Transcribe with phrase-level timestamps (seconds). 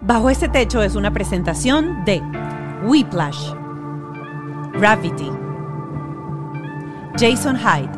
[0.00, 2.22] Bajo este techo es una presentación de
[2.84, 3.52] Whiplash,
[4.74, 5.30] Gravity,
[7.18, 7.90] Jason Hyde,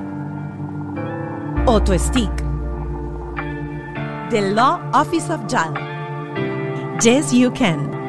[1.66, 2.34] Otto Stick,
[4.30, 5.74] The Law Office of JAL,
[7.02, 8.00] Yes You Can.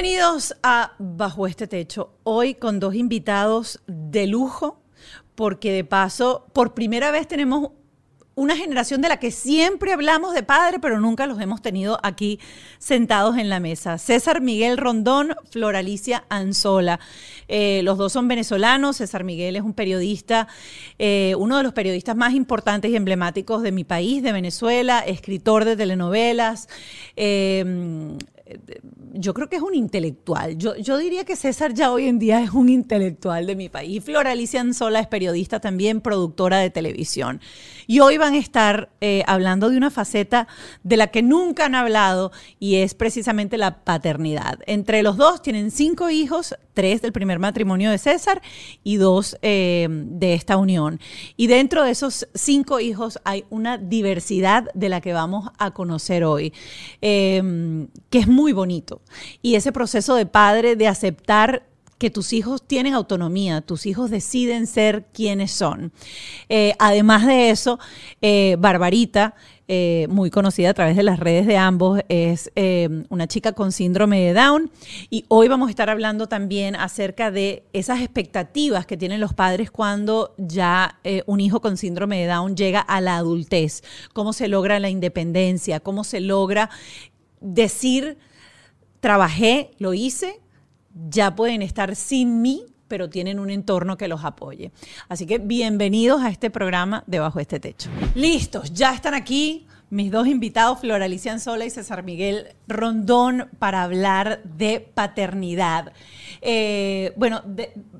[0.00, 2.12] Bienvenidos a Bajo este Techo.
[2.22, 4.80] Hoy con dos invitados de lujo,
[5.34, 7.72] porque de paso, por primera vez tenemos
[8.36, 12.38] una generación de la que siempre hablamos de padre, pero nunca los hemos tenido aquí
[12.78, 13.98] sentados en la mesa.
[13.98, 17.00] César Miguel Rondón, Floralicia Anzola.
[17.48, 18.98] Eh, los dos son venezolanos.
[18.98, 20.46] César Miguel es un periodista,
[21.00, 25.64] eh, uno de los periodistas más importantes y emblemáticos de mi país, de Venezuela, escritor
[25.64, 26.68] de telenovelas.
[27.16, 28.16] Eh,
[29.12, 30.56] yo creo que es un intelectual.
[30.56, 34.02] Yo, yo, diría que César ya hoy en día es un intelectual de mi país.
[34.04, 37.40] Flora Alicia Anzola es periodista también, productora de televisión.
[37.86, 40.46] Y hoy van a estar eh, hablando de una faceta
[40.82, 44.58] de la que nunca han hablado y es precisamente la paternidad.
[44.66, 48.40] Entre los dos tienen cinco hijos, tres del primer matrimonio de César
[48.84, 51.00] y dos eh, de esta unión.
[51.36, 56.22] Y dentro de esos cinco hijos hay una diversidad de la que vamos a conocer
[56.22, 56.52] hoy,
[57.02, 59.00] eh, que es muy bonito.
[59.42, 61.67] Y ese proceso de padre de aceptar
[61.98, 65.92] que tus hijos tienen autonomía, tus hijos deciden ser quienes son.
[66.48, 67.78] Eh, además de eso,
[68.22, 69.34] eh, Barbarita,
[69.70, 72.50] eh, muy conocida a través de las redes de ambos, es
[73.10, 74.70] una chica con síndrome de Down.
[75.10, 79.70] Y hoy vamos a estar hablando también acerca de esas expectativas que tienen los padres
[79.70, 83.82] cuando ya un hijo con síndrome de Down llega a la adultez,
[84.14, 86.70] cómo se logra la independencia, cómo se logra
[87.40, 88.16] decir
[89.00, 90.40] trabajé, lo hice,
[91.08, 94.72] ya pueden estar sin mí, pero tienen un entorno que los apoye.
[95.08, 97.90] Así que bienvenidos a este programa Debajo de este Techo.
[98.14, 103.82] Listos, ya están aquí mis dos invitados, Flora Alicia Anzola y César Miguel Rondón, para
[103.82, 105.92] hablar de paternidad.
[106.42, 107.42] Eh, bueno,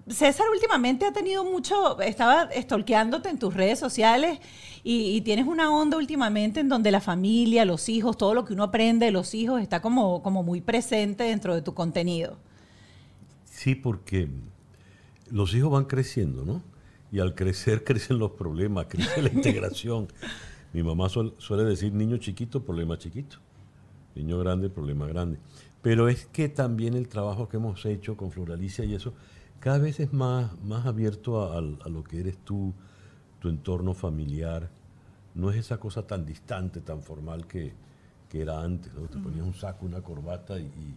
[0.07, 4.39] César últimamente ha tenido mucho, estaba estolqueándote en tus redes sociales
[4.85, 8.65] y, tienes una onda últimamente en donde la familia, los hijos, todo lo que uno
[8.65, 12.37] aprende de los hijos está como, como muy presente dentro de tu contenido.
[13.59, 14.29] Sí, porque
[15.33, 16.63] los hijos van creciendo, ¿no?
[17.11, 20.07] Y al crecer crecen los problemas, crece la integración.
[20.73, 23.39] Mi mamá suele decir niño chiquito, problema chiquito.
[24.15, 25.41] Niño grande, problema grande.
[25.83, 29.13] Pero es que también el trabajo que hemos hecho con Floralicia y eso,
[29.59, 32.73] cada vez es más, más abierto a, lo que eres tú,
[33.41, 34.71] tu entorno familiar.
[35.35, 37.73] No es esa cosa tan distante, tan formal que,
[38.33, 38.95] era antes.
[38.95, 39.09] ¿no?
[39.09, 40.95] Te ponías un saco, una corbata y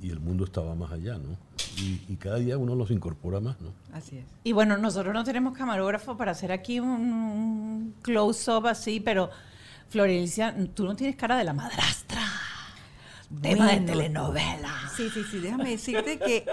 [0.00, 1.36] y el mundo estaba más allá, ¿no?
[1.76, 3.72] Y, cada día uno los incorpora más, ¿no?
[3.92, 4.24] Así es.
[4.44, 9.30] Y bueno, nosotros no tenemos camarógrafo para hacer aquí un close-up así, pero
[9.88, 12.22] Florencia, tú no tienes cara de la madrastra.
[13.42, 14.74] Tema de telenovela.
[14.96, 15.38] Sí, sí, sí.
[15.38, 16.44] Déjame decirte que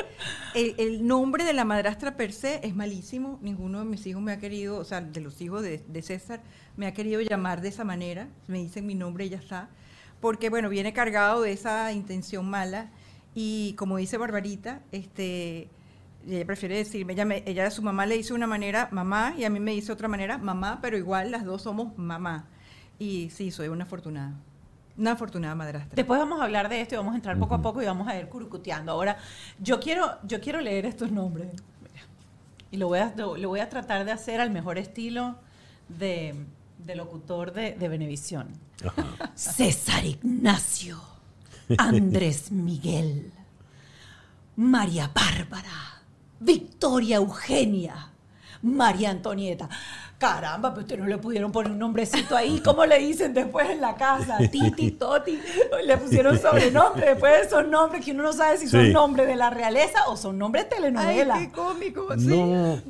[0.53, 3.39] el, nombre de la madrastra per se es malísimo.
[3.41, 6.41] Ninguno de mis hijos me ha querido, o sea, de los hijos de, de César,
[6.75, 8.27] me ha querido llamar de esa manera.
[8.47, 9.69] Me dicen mi nombre y ya está.
[10.21, 12.91] Porque, bueno, viene cargado de esa intención mala
[13.39, 15.69] y como dice Barbarita, este,
[16.27, 19.51] ella prefiere decirme, ella, ella a su mamá le hizo una manera mamá y a
[19.51, 22.47] mí me hizo otra manera mamá, pero igual las dos somos mamá.
[22.97, 24.33] Y sí, soy una afortunada.
[24.97, 25.95] Una afortunada madrastra.
[25.95, 28.07] Después vamos a hablar de esto y vamos a entrar poco a poco y vamos
[28.07, 28.91] a ir curucuteando.
[28.91, 29.19] Ahora,
[29.59, 31.49] yo quiero, yo quiero leer estos nombres.
[32.71, 35.35] Y lo voy, a, lo, voy a tratar de hacer al mejor estilo
[35.89, 36.33] de,
[36.95, 38.47] locutor de, de Benevisión.
[39.35, 41.16] César Ignacio.
[41.77, 43.31] Andrés Miguel,
[44.55, 46.01] María Bárbara,
[46.39, 48.11] Victoria Eugenia,
[48.61, 49.69] María Antonieta.
[50.17, 52.59] Caramba, pero ustedes no le pudieron poner un nombrecito ahí.
[52.65, 54.39] ¿Cómo le dicen después en la casa?
[54.51, 55.37] Titi, Toti.
[55.85, 59.35] Le pusieron sobrenombre después de esos nombres que uno no sabe si son nombres de
[59.35, 61.35] la realeza o son nombres de telenovela.
[61.35, 62.07] Ay, qué cómico.
[62.17, 62.81] No.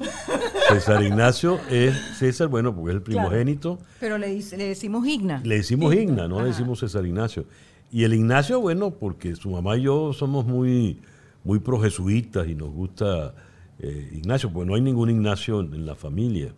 [0.69, 3.77] César Ignacio es César, bueno, porque es el primogénito.
[4.00, 5.41] Pero le, le, decimos Igna.
[5.44, 7.44] Le decimos Igna, no le decimos César Ignacio.
[7.91, 10.99] Y el Ignacio, bueno, porque su mamá y yo somos muy,
[11.43, 13.33] muy projesuitas y nos gusta
[13.79, 16.53] eh, Ignacio, pues no hay ningún Ignacio en, la familia.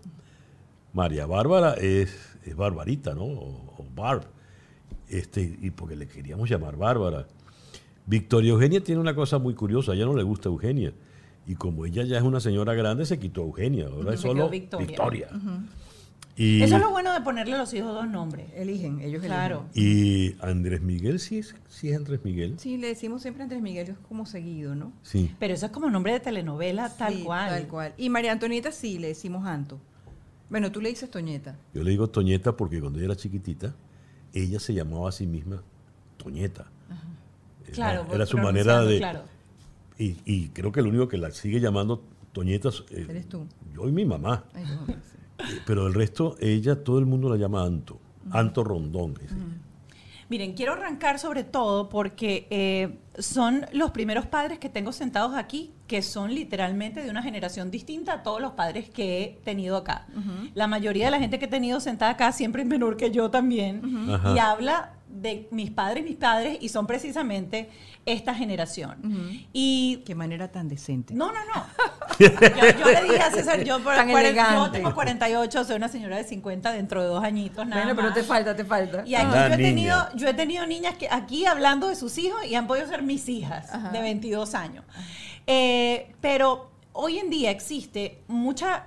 [0.93, 3.25] María Bárbara es, es Barbarita, ¿no?
[3.25, 4.23] O, Barb.
[5.09, 7.27] Este, y porque le queríamos llamar Bárbara.
[8.05, 10.93] Victoria Eugenia tiene una cosa muy curiosa, a ella no le gusta Eugenia.
[11.45, 13.87] Y como ella ya es una señora grande, se quitó Eugenia.
[13.87, 15.29] Ahora es solo Victoria.
[16.41, 18.47] Y, Eso es lo bueno de ponerle a los hijos dos nombres.
[18.55, 19.65] Eligen, ellos Claro.
[19.75, 22.43] y Andrés Miguel, sí es, sí es Andrés Miguel.
[22.51, 22.59] eligen.
[22.59, 24.93] Sí, le decimos siempre Andrés Miguel, es como seguido, ¿no?
[25.03, 25.35] Sí.
[25.37, 27.49] Pero eso es como nombre de telenovela tal cual.
[27.49, 27.93] Tal cual.
[27.97, 29.81] Y María Antonieta sí, le decimos Anto.
[30.49, 31.57] Bueno, tú le dices Toñeta.
[31.73, 33.75] Yo le digo Toñeta porque cuando ella era chiquitita,
[34.33, 35.61] ella se llamaba a sí misma
[36.15, 36.67] Toñeta.
[37.65, 38.97] Era- Claro, era, su manera de...
[38.97, 39.23] claro.
[39.97, 42.01] Y, y creo que el único que la sigue llamando
[42.31, 43.45] Toñeta es, eh, Eres tú.
[43.75, 44.45] Yo y mi mamá.
[44.53, 44.93] Ay, no, sí.
[45.39, 47.99] Eh, Pero el resto, ella, todo el mundo la llama Anto.
[48.31, 49.15] Anto Rondón.
[49.21, 49.35] ella.
[50.29, 55.71] Miren, quiero arrancar sobre todo porque eh, son los primeros padres que tengo sentados aquí
[55.87, 60.05] que son literalmente de una generación distinta a todos los padres que he tenido acá.
[60.53, 63.29] La mayoría de la gente que he tenido sentada acá siempre es menor que yo
[63.31, 64.33] también Ajá.
[64.35, 67.69] y habla de mis padres, mis padres y son precisamente
[68.05, 68.97] esta generación.
[69.53, 71.13] Y Qué manera tan decente.
[71.15, 71.65] no, no, no.
[72.19, 76.17] Yo, yo le dije a César, yo, por- Tan yo tengo 48, soy una señora
[76.17, 78.17] de 50 dentro de dos añitos nada bueno, pero más.
[78.17, 79.03] te falta, te falta.
[79.05, 79.69] Y aquí Ah, yo he, niña.
[79.69, 83.03] tenido, yo he tenido niñas que aquí hablando de sus hijos y han podido ser
[83.09, 83.89] mis hijas Ajá.
[83.89, 84.85] de 22 años.
[85.47, 88.85] Eh, pero hoy en día existe mucha,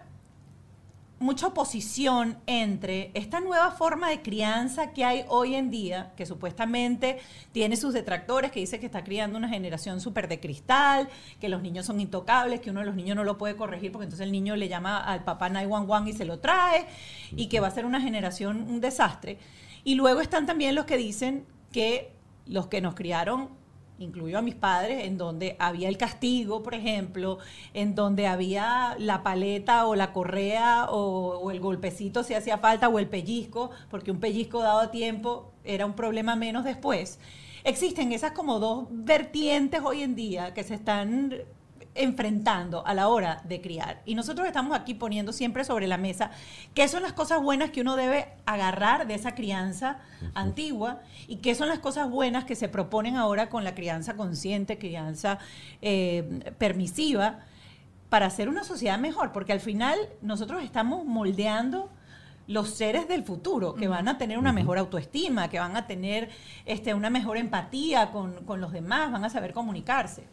[1.19, 7.19] mucha oposición entre esta nueva forma de crianza que hay hoy en día, que supuestamente
[7.51, 11.09] tiene sus detractores, que dice que está criando una generación súper de cristal,
[11.41, 14.05] que los niños son intocables, que uno de los niños no lo puede corregir porque
[14.05, 16.87] entonces el niño le llama al papá 911 y se lo trae,
[17.35, 19.39] y que va a ser una generación un desastre.
[19.83, 22.13] Y luego están también los que dicen que
[22.47, 23.62] los que nos criaron
[23.99, 27.39] incluyo a mis padres, en donde había el castigo, por ejemplo,
[27.75, 32.89] en donde había la paleta o la correa o, o el golpecito si hacía falta
[32.89, 37.19] o el pellizco, porque un pellizco dado a tiempo era un problema menos después.
[37.65, 41.35] Existen esas como dos vertientes hoy en día que se están
[41.95, 44.01] enfrentando a la hora de criar.
[44.07, 46.31] Y nosotros estamos aquí poniendo siempre sobre la mesa
[46.75, 49.99] qué son las cosas buenas que uno debe agarrar de esa crianza
[50.35, 54.79] antigua y qué son las cosas buenas que se proponen ahora con la crianza consciente,
[54.79, 55.39] crianza
[55.83, 57.41] eh, permisiva,
[58.09, 61.89] para hacer una sociedad mejor, porque al final nosotros estamos moldeando
[62.47, 66.29] los seres del futuro, que van a tener una mejor autoestima, que van a tener
[66.67, 70.25] este, una mejor empatía con, con los demás, van a saber comunicarse.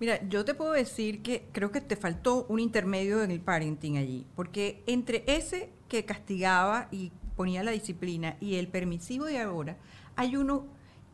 [0.00, 3.96] Mira, yo te puedo decir que creo que te faltó un intermedio en el parenting
[3.96, 9.76] allí, porque entre ese que castigaba y ponía la disciplina y el permisivo de ahora,
[10.16, 10.66] hay uno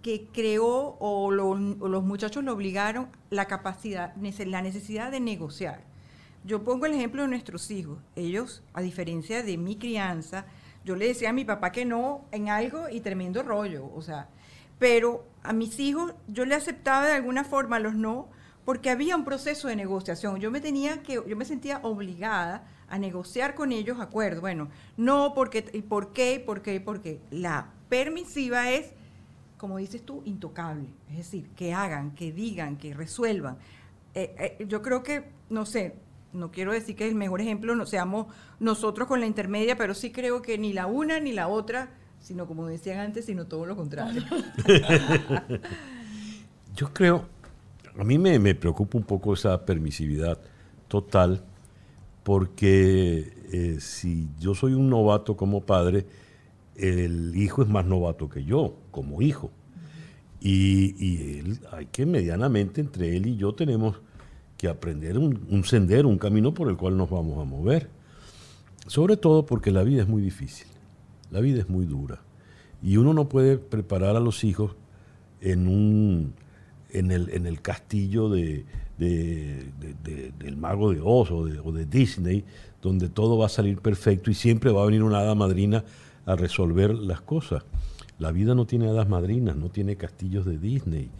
[0.03, 5.83] que creó o, lo- o los muchachos lo obligaron la capacidad, la necesidad de negociar.
[6.45, 7.99] Yo pongo el ejemplo de nuestros hijos.
[8.17, 10.47] Ellos, a diferencia de mi crianza,
[10.87, 14.29] yo le decía a mi papá que no en algo y tremendo rollo, o sea,
[14.79, 18.29] pero a mis hijos yo le aceptaba de alguna forma los no
[18.65, 20.39] porque había un proceso de negociación.
[20.41, 24.41] Yo me tenía que yo me sentía obligada a negociar con ellos acuerdos.
[24.41, 27.21] Bueno, no porque y por qué, por qué, por qué.
[27.31, 28.93] La permisiva es
[29.61, 30.89] como dices tú, intocable.
[31.11, 33.59] Es decir, que hagan, que digan, que resuelvan.
[34.15, 35.97] Eh, eh, yo creo que, no sé,
[36.33, 38.29] no quiero decir que el mejor ejemplo no seamos
[38.59, 41.91] nosotros con la intermedia, pero sí creo que ni la una ni la otra,
[42.21, 44.23] sino como decían antes, sino todo lo contrario.
[46.75, 47.29] Yo creo,
[47.99, 50.39] a mí me, me preocupa un poco esa permisividad
[50.89, 51.43] total,
[52.23, 56.07] porque eh, si yo soy un novato como padre,
[56.77, 59.51] el hijo es más novato que yo, como hijo.
[60.41, 64.01] Y, él, hay que medianamente entre él y yo tenemos
[64.57, 67.91] que aprender un, un sendero, un camino por el cual nos vamos a mover.
[68.87, 70.67] Sobre todo porque la vida es muy difícil,
[71.31, 72.23] la vida es muy dura.
[72.83, 74.75] Y uno no puede preparar a los hijos
[75.41, 76.35] en, un,
[76.93, 78.65] en, el, en el castillo de,
[78.99, 82.45] de- de- de- del mago de Oz o de, o de Disney,
[82.83, 85.85] donde todo va a salir perfecto y siempre va a venir una hada madrina
[86.27, 87.65] a resolver las cosas.
[88.19, 91.11] La vida no tiene hadas madrinas, no tiene castillos de Disney.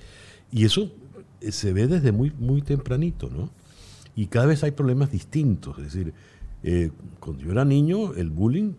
[0.53, 0.91] Y eso
[1.41, 3.51] eh, se ve desde muy, muy tempranito, ¿no?
[4.17, 5.79] Y cada vez hay problemas distintos.
[5.79, 6.13] Es decir,
[6.63, 8.73] eh, cuando yo era niño, el bullying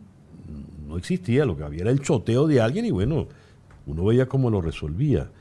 [0.88, 3.28] no existía, lo que había era el choteo de alguien y bueno,
[3.88, 5.32] uno veía cómo lo resolvía.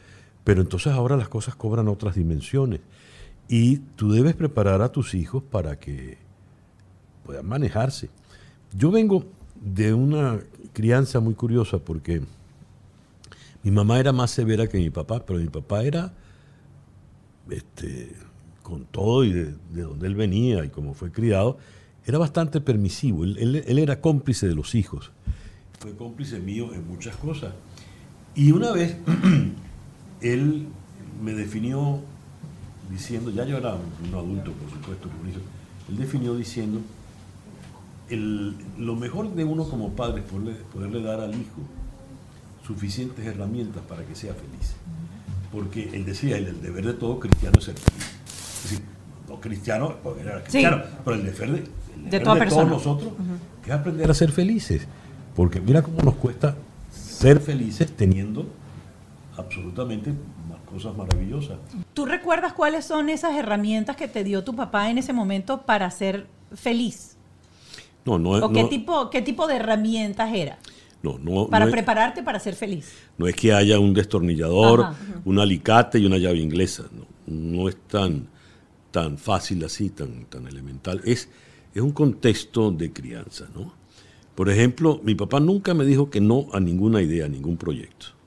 [0.45, 2.81] Pero entonces ahora las cosas cobran otras dimensiones.
[3.49, 6.19] Y tú debes preparar a tus hijos para que
[7.25, 8.11] puedan manejarse.
[8.73, 9.25] Yo vengo
[9.61, 10.41] de una
[10.73, 12.23] crianza muy curiosa porque
[13.63, 16.15] mi mamá era más severa que mi papá, pero mi papá era,
[17.51, 18.15] este,
[18.63, 21.59] con todo y de, de donde él venía y cómo fue criado,
[22.07, 23.25] era bastante permisivo.
[23.25, 25.13] Él era cómplice de los hijos.
[25.79, 27.53] Fue cómplice mío en muchas cosas.
[28.35, 28.97] Y una vez
[30.21, 30.67] él
[31.23, 32.01] me definió
[32.91, 35.41] diciendo, ya yo era un adulto, por supuesto, por eso,
[35.89, 36.81] él definió diciendo,
[38.11, 40.27] lo mejor de uno como padre es
[40.73, 41.61] poderle, dar al hijo
[42.67, 44.75] suficientes herramientas para que sea feliz.
[45.53, 48.07] Porque él decía, el, deber de todo cristiano es ser feliz.
[48.27, 48.81] Es decir,
[49.29, 53.13] no cristiano, porque era cristiano, pero el deber de, de, todos nosotros
[53.65, 54.87] es aprender a ser felices.
[55.35, 56.57] Porque mira cómo nos cuesta
[56.93, 58.47] ser felices teniendo
[59.41, 60.13] absolutamente
[60.71, 61.59] cosas maravillosas.
[61.95, 65.91] ¿Tú recuerdas cuáles son esas herramientas que te dio tu papá en ese momento para
[65.91, 67.17] ser feliz?
[68.05, 70.59] No, no ¿O qué, tipo, qué tipo de herramientas era?
[71.03, 72.93] No, no, para prepararte para ser feliz.
[73.17, 74.95] No es que haya un destornillador,
[75.25, 76.85] un alicate y una llave inglesa.
[77.27, 78.29] No, es tan,
[78.91, 81.01] tan fácil así, tan, tan elemental.
[81.05, 81.29] Es,
[81.75, 83.73] es un contexto de crianza, ¿no?
[84.35, 88.20] Por ejemplo, mi papá nunca me dijo que no a ninguna idea, a ningún proyecto.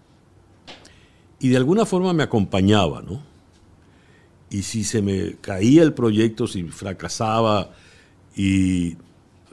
[1.43, 3.21] Y de alguna forma me acompañaba, ¿no?
[4.49, 7.71] Y si se me caía el proyecto, si fracasaba
[8.33, 8.95] y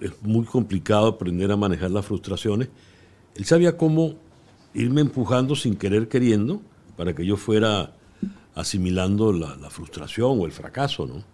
[0.00, 2.68] es muy complicado aprender a manejar las frustraciones.
[3.34, 4.14] Él sabía cómo
[4.72, 6.62] irme empujando sin querer queriendo
[6.96, 7.92] para que yo fuera
[8.54, 11.24] asimilando la, frustración o el fracaso, ¿no?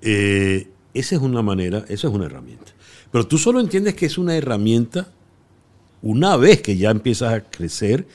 [0.00, 2.70] Eh, esa es una manera, esa es una herramienta.
[3.10, 5.08] Pero tú solo entiendes que es una herramienta
[6.02, 8.06] una vez que ya empiezas a crecer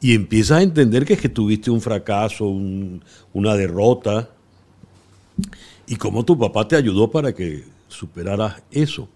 [0.00, 4.30] y empiezas a entender que es que tuviste un fracaso, una derrota,
[5.86, 9.08] y cómo tu papá te ayudó para que superaras eso.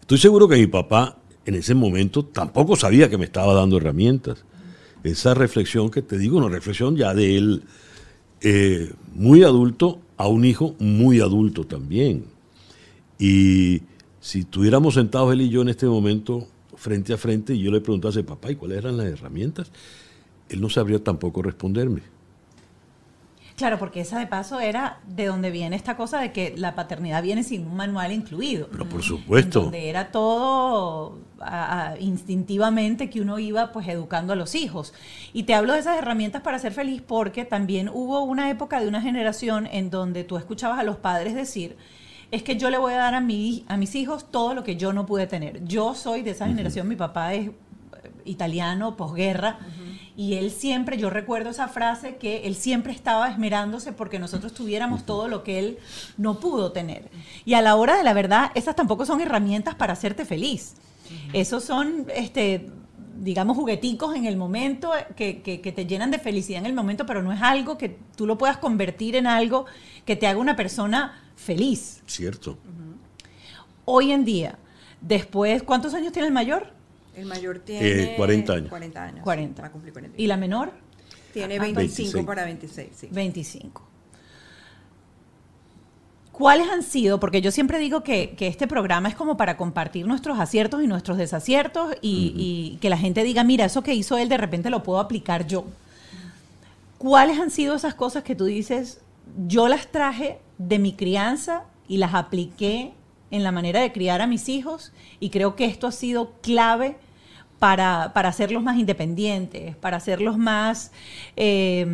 [0.00, 4.44] Estoy seguro que mi papá en ese momento tampoco sabía que me estaba dando herramientas.
[5.02, 7.62] Esa reflexión que te digo, una reflexión ya de él
[8.40, 12.24] eh, muy adulto a un hijo muy adulto también.
[13.18, 13.82] Y
[14.20, 16.46] si estuviéramos sentados él y yo en este momento
[16.84, 19.72] frente a frente y yo le preguntase, papá, ¿y cuáles eran las herramientas?
[20.50, 22.02] Él no sabría tampoco responderme.
[23.56, 27.22] Claro, porque esa de paso era de donde viene esta cosa de que la paternidad
[27.22, 28.68] viene sin un manual incluido.
[28.70, 29.62] Pero por supuesto.
[29.62, 31.20] Donde era todo
[32.00, 34.92] instintivamente que uno iba pues educando a los hijos.
[35.32, 38.88] Y te hablo de esas herramientas para ser feliz porque también hubo una época de
[38.88, 41.76] una generación en donde tú escuchabas a los padres decir,
[42.34, 44.74] es que yo le voy a dar a, mi, a mis hijos todo lo que
[44.74, 45.64] yo no pude tener.
[45.64, 47.50] Yo soy de esa generación, mi papá es
[48.24, 49.58] italiano, posguerra.
[50.16, 55.04] Y él siempre, yo recuerdo esa frase que él siempre estaba esmerándose porque nosotros tuviéramos
[55.06, 55.78] todo lo que él
[56.16, 57.08] no pudo tener.
[57.44, 60.74] Y a la hora de la verdad, esas tampoco son herramientas para hacerte feliz.
[61.32, 62.66] Esos son, este,
[63.20, 67.22] digamos, jugueticos en el momento que, que, te llenan de felicidad en el momento, pero
[67.22, 69.66] no es algo que tú lo puedas convertir en algo
[70.04, 72.02] que te haga una persona feliz.
[72.06, 72.58] Cierto.
[73.84, 74.58] Hoy en día,
[75.00, 76.72] después, ¿cuántos años tiene el mayor?
[77.14, 78.68] El mayor tiene 40 años.
[78.68, 79.24] 40 años.
[79.24, 79.62] 40.
[79.62, 80.72] Va a cumplir ¿Y la menor?
[81.32, 83.08] Tiene 25 para 26, sí.
[83.10, 83.94] 25.
[86.34, 87.20] ¿Cuáles han sido?
[87.20, 91.16] Porque yo siempre digo que, este programa es como para compartir nuestros aciertos y nuestros
[91.16, 94.98] desaciertos y, que la gente diga, mira, eso que hizo él de repente lo puedo
[94.98, 95.64] aplicar yo.
[96.98, 99.00] ¿Cuáles han sido esas cosas que tú dices,
[99.46, 102.92] yo las traje de mi crianza y las apliqué
[103.30, 106.96] en la manera de criar a mis hijos y creo que esto ha sido clave
[107.58, 110.92] para, hacerlos más independientes, para hacerlos más,
[111.34, 111.86] eh,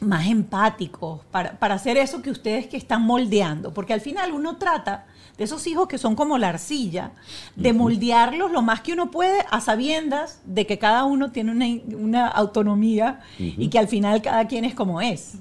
[0.00, 4.56] más empáticos, para, para, hacer eso que ustedes que están moldeando, porque al final uno
[4.56, 7.12] trata de esos hijos que son como la arcilla,
[7.56, 12.28] de moldearlos lo más que uno puede a sabiendas de que cada uno tiene una,
[12.28, 15.38] autonomía y que al final cada quien es como es.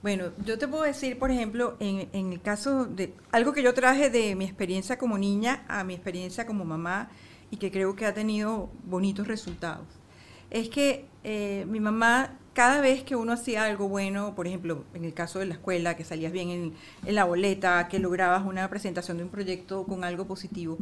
[0.00, 3.74] Bueno, yo te puedo decir, por ejemplo, en, en, el caso de algo que yo
[3.74, 7.10] traje de mi experiencia como niña a mi experiencia como mamá
[7.50, 9.86] y que creo que ha tenido bonitos resultados,
[10.50, 15.04] es que eh, mi mamá, cada vez que uno hacía algo bueno, por ejemplo, en
[15.04, 16.74] el caso de la escuela, que salías bien en,
[17.04, 20.78] en la boleta, que lograbas una presentación de un proyecto con algo positivo,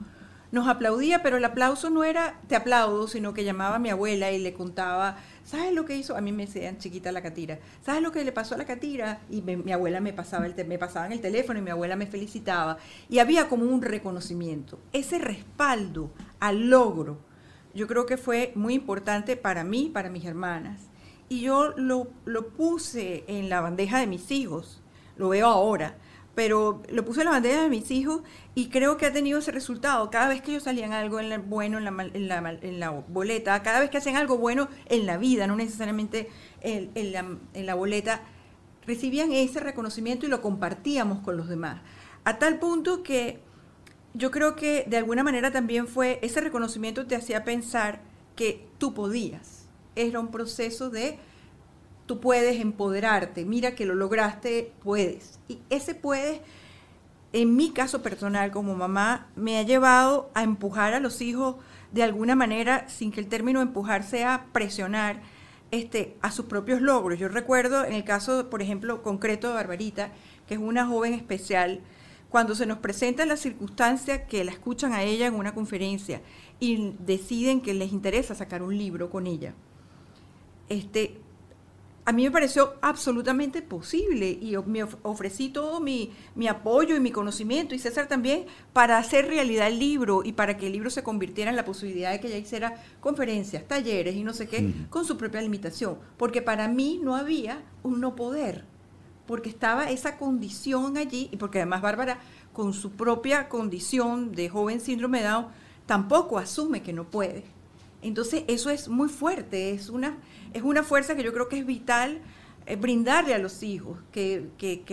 [0.53, 4.31] nos aplaudía, pero el aplauso no era te aplaudo, sino que llamaba a mi abuela
[4.33, 6.17] y le contaba ¿sabes lo que hizo?
[6.17, 9.21] A mí me decían chiquita la catira, ¿sabes lo que le pasó a la catira?
[9.31, 12.07] Y mi abuela me pasaba, el me pasaba en el teléfono y mi abuela me
[12.07, 12.79] felicitaba.
[13.09, 14.79] Y había como un reconocimiento.
[14.93, 16.11] Ese respaldo
[16.41, 17.19] al logro,
[17.75, 20.81] yo creo que fue muy importante para mí, para mis hermanas.
[21.29, 24.83] Y yo lo, lo puse en la bandeja de mis hijos,
[25.17, 25.97] lo veo ahora
[26.37, 28.21] pero lo puse en la bandeja de mis hijos
[28.55, 30.11] y creo que ha tenido ese resultado.
[30.11, 33.63] Cada vez que ellos salían algo en bueno en la, en, la, en la, boleta,
[33.63, 36.29] cada vez que hacen algo bueno en la vida, no necesariamente
[36.61, 38.21] en, en la boleta,
[38.87, 41.81] recibían ese reconocimiento y lo compartíamos con los demás.
[42.25, 43.41] A tal punto que
[44.13, 48.03] yo creo que de alguna manera también fue, ese reconocimiento te hacía pensar
[48.37, 49.69] que tú podías.
[49.95, 51.19] Era un proceso de
[52.07, 55.39] tú puedes empoderarte, mira que lo lograste, puedes.
[55.49, 56.41] Y ese puedes
[57.33, 61.57] en mi caso personal como mamá, me ha llevado a empujar a los hijos
[61.93, 65.21] de alguna manera, sin que el término empujar sea presionar,
[65.71, 67.19] este, a sus propios logros.
[67.19, 70.13] Yo recuerdo en el caso, por ejemplo, concreto de Barbarita,
[70.47, 71.81] que es una joven especial,
[72.31, 76.23] cuando se nos presenta la circunstancia que la escuchan a ella en una conferencia
[76.59, 79.55] y deciden que les interesa sacar un libro con ella.
[80.69, 81.21] Este,
[82.09, 86.13] a mí me pareció absolutamente posible y me ofrecí todo mi,
[86.49, 90.69] apoyo y mi conocimiento y César también para hacer realidad el libro y para que
[90.69, 94.33] el libro se convirtiera en la posibilidad de que ella hiciera conferencias, talleres y no
[94.35, 95.99] sé qué, con su propia limitación.
[96.17, 98.65] Porque para mí no había un no poder,
[99.27, 102.21] porque estaba esa condición allí y porque además Bárbara
[102.53, 105.47] con su propia condición de joven síndrome de Down
[105.87, 107.56] tampoco asume que no puede.
[108.09, 110.17] Entonces eso es muy fuerte, es una
[110.57, 112.21] es una fuerza que yo creo que es vital
[112.65, 114.49] eh, brindarle a los hijos, que,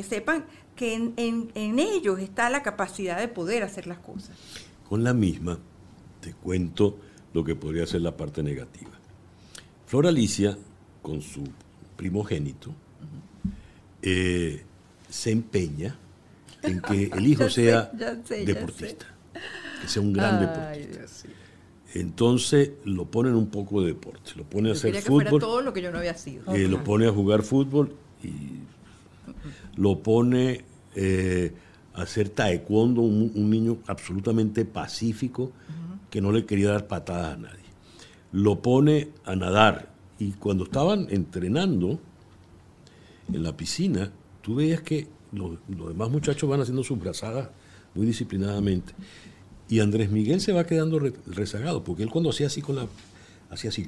[0.07, 4.35] sepan que en, ellos está la capacidad de poder hacer las cosas.
[4.89, 5.57] Con la misma,
[6.19, 6.99] te cuento
[7.33, 8.91] lo que podría ser la parte negativa.
[9.87, 10.57] Flor Alicia,
[11.01, 11.43] con su
[11.95, 12.75] primogénito,
[14.01, 14.65] eh,
[15.09, 15.97] se empeña
[16.61, 17.89] en que el hijo sea
[18.45, 19.05] deportista,
[19.81, 21.29] que sea un gran deportista.
[21.93, 25.39] Entonces lo ponen un poco de deporte, lo pone a hacer fútbol.
[25.39, 26.51] todo lo que yo no había sido.
[26.53, 28.61] Eh, lo pone a jugar fútbol y
[29.75, 31.53] lo pone eh,
[31.93, 35.51] a hacer taekwondo, un, niño absolutamente pacífico
[36.09, 37.59] que no le quería dar patadas a nadie.
[38.31, 41.99] Lo pone a nadar y cuando estaban entrenando
[43.31, 47.49] en la piscina, tú veías que los, los demás muchachos van haciendo sus brazadas
[47.93, 48.93] muy disciplinadamente.
[49.69, 52.87] Y Andrés Miguel se va quedando rezagado, porque él cuando hacía así con la.
[53.49, 53.87] hacía así.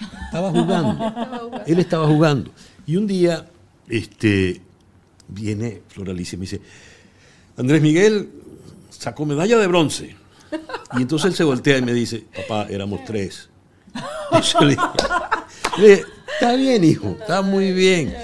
[0.26, 1.62] Estaba jugando.
[1.66, 2.50] él estaba jugando.
[2.86, 3.50] Y un día,
[3.88, 4.62] este,
[5.28, 6.60] viene Floralicia y me dice:
[7.56, 8.30] Andrés Miguel
[8.88, 10.16] sacó medalla de bronce.
[10.96, 13.50] Y entonces él se voltea y me dice: Papá, éramos tres.
[14.60, 14.76] Y le
[15.78, 18.14] dije, está bien, hijo, está muy bien.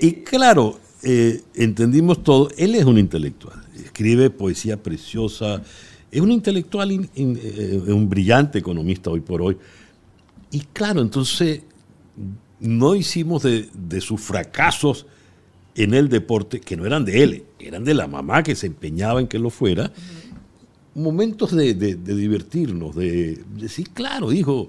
[0.00, 2.50] Y claro, eh, entendimos todo.
[2.56, 3.65] Él es un intelectual
[3.96, 5.62] escribe poesía preciosa,
[6.10, 9.56] es un intelectual, eh, un brillante economista hoy por hoy.
[10.50, 11.62] Y claro, entonces
[12.60, 15.06] no hicimos de, sus fracasos
[15.74, 19.18] en el deporte, que no eran de él, eran de la mamá que se empeñaba
[19.18, 19.90] en que lo fuera,
[20.94, 24.68] momentos de, divertirnos, de decir, claro, hijo,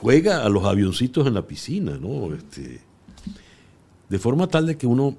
[0.00, 2.34] juega a los avioncitos en la piscina, ¿no?
[2.34, 2.80] Este,
[4.08, 5.16] de forma tal de que uno,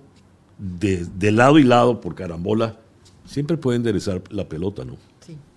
[0.58, 2.79] de, lado y lado, por carambola,
[3.25, 4.97] siempre puede enderezar la pelota, ¿no?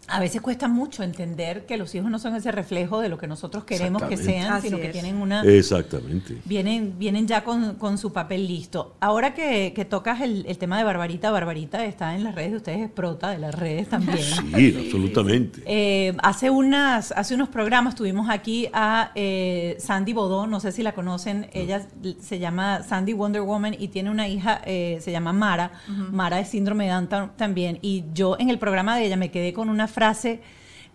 [0.08, 3.26] A veces cuesta mucho entender que los hijos no son ese reflejo de lo que
[3.26, 5.42] nosotros queremos que sean, sino que tienen una...
[5.42, 6.38] Exactamente.
[6.46, 8.96] Vienen, vienen ya con, su papel listo.
[9.00, 12.90] Ahora que, tocas el, tema de Barbarita, Barbarita está en las redes de ustedes, es
[12.90, 14.18] prota de las redes también.
[14.54, 15.62] Sí, absolutamente.
[15.66, 20.82] Eh, hace, unas, hace unos programas tuvimos aquí a eh, Sandy Bodón, no sé si
[20.82, 21.86] la conocen, ella
[22.20, 25.72] se llama Sandy Wonder Woman y tiene una hija, eh, se llama Mara,
[26.10, 29.52] Mara es síndrome de Down también, y yo en el programa de ella me quedé
[29.52, 29.97] con una frase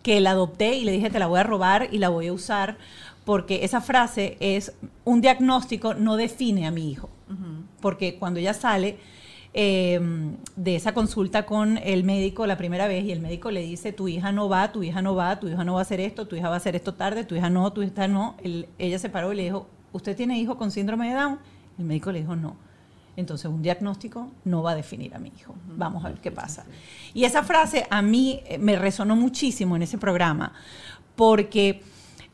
[0.04, 2.34] que la adopté y le dije, te la voy a robar y la voy a
[2.34, 2.78] usar,
[3.26, 4.74] porque esa frase es,
[5.06, 7.10] un diagnóstico no define a mi hijo,
[7.80, 8.98] porque cuando ella sale
[9.54, 13.94] em, de esa consulta con el médico la primera vez y el médico le dice,
[13.94, 16.28] tu hija no va, tu hija no va, tu hija no va a hacer esto,
[16.28, 18.36] tu hija va a hacer esto tarde, tu hija no, tu hija no,
[18.78, 21.40] ella se paró y le dijo, ¿usted tiene hijo con síndrome de Down?
[21.80, 22.58] El médico le dijo, no.
[23.16, 25.56] Entonces, un diagnóstico no va a definir a mi hijo.
[25.68, 26.66] Vamos a ver qué pasa.
[27.14, 30.54] Y esa frase a mí eh, me resonó muchísimo en ese programa,
[31.16, 31.84] porque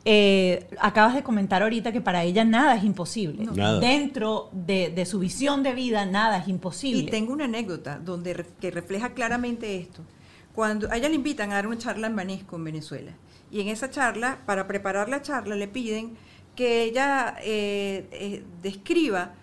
[0.06, 3.46] eh, acabas de comentar ahorita que para ella nada es imposible.
[3.80, 7.02] Dentro de, su visión de vida, nada es imposible.
[7.02, 10.02] Y tengo una anécdota donde que refleja claramente esto.
[10.54, 13.12] Cuando a ella le invitan a dar una charla en Banesco, en Venezuela,
[13.50, 16.16] y en esa charla, para preparar la charla, le piden
[16.56, 19.34] que ella eh, describa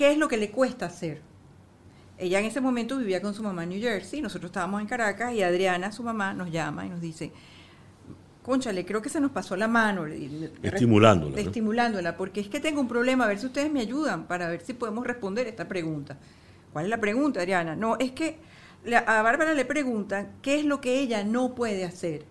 [0.00, 1.20] ¿Qué es lo que le cuesta hacer?
[2.16, 5.34] Ella en ese momento vivía con su mamá en New Jersey, nosotros estábamos en Caracas
[5.34, 7.30] y Adriana, su mamá, nos llama y nos dice,
[8.42, 10.06] conchale, creo que se nos pasó la mano.
[10.06, 11.38] Estimulándola.
[11.38, 14.62] Estimulándola, porque es que tengo un problema, a ver si ustedes me ayudan para ver
[14.62, 16.16] si podemos responder esta pregunta.
[16.72, 17.76] ¿Cuál es la pregunta, Adriana?
[17.76, 18.38] No, es que
[19.06, 22.24] a Bárbara le preguntan qué es lo que ella no puede hacer.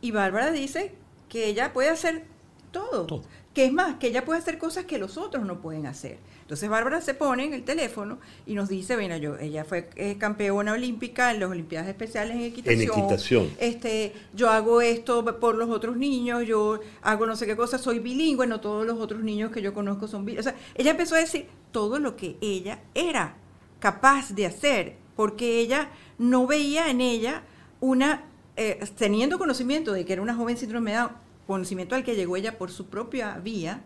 [0.00, 0.92] Y Bárbara dice
[1.28, 2.24] que ella puede hacer
[2.72, 3.06] todo.
[3.06, 3.22] todo.
[3.54, 6.18] Que es más, que ella puede hacer cosas que los otros no pueden hacer.
[6.46, 10.16] Entonces Bárbara se pone en el teléfono y nos dice, bueno, yo, ella fue eh,
[10.16, 12.80] campeona olímpica en las Olimpiadas Especiales en equitación.
[12.80, 13.50] En equitación.
[13.58, 17.98] Este, yo hago esto por los otros niños, yo hago no sé qué cosa, soy
[17.98, 20.46] bilingüe, no todos los otros niños que yo conozco son bilingües.
[20.46, 23.34] O sea, ella empezó a decir todo lo que ella era
[23.80, 27.42] capaz de hacer porque ella no veía en ella
[27.80, 28.22] una,
[28.54, 31.10] eh, teniendo conocimiento de que era una joven síndrome de Down,
[31.48, 33.82] conocimiento al que llegó ella por su propia vía,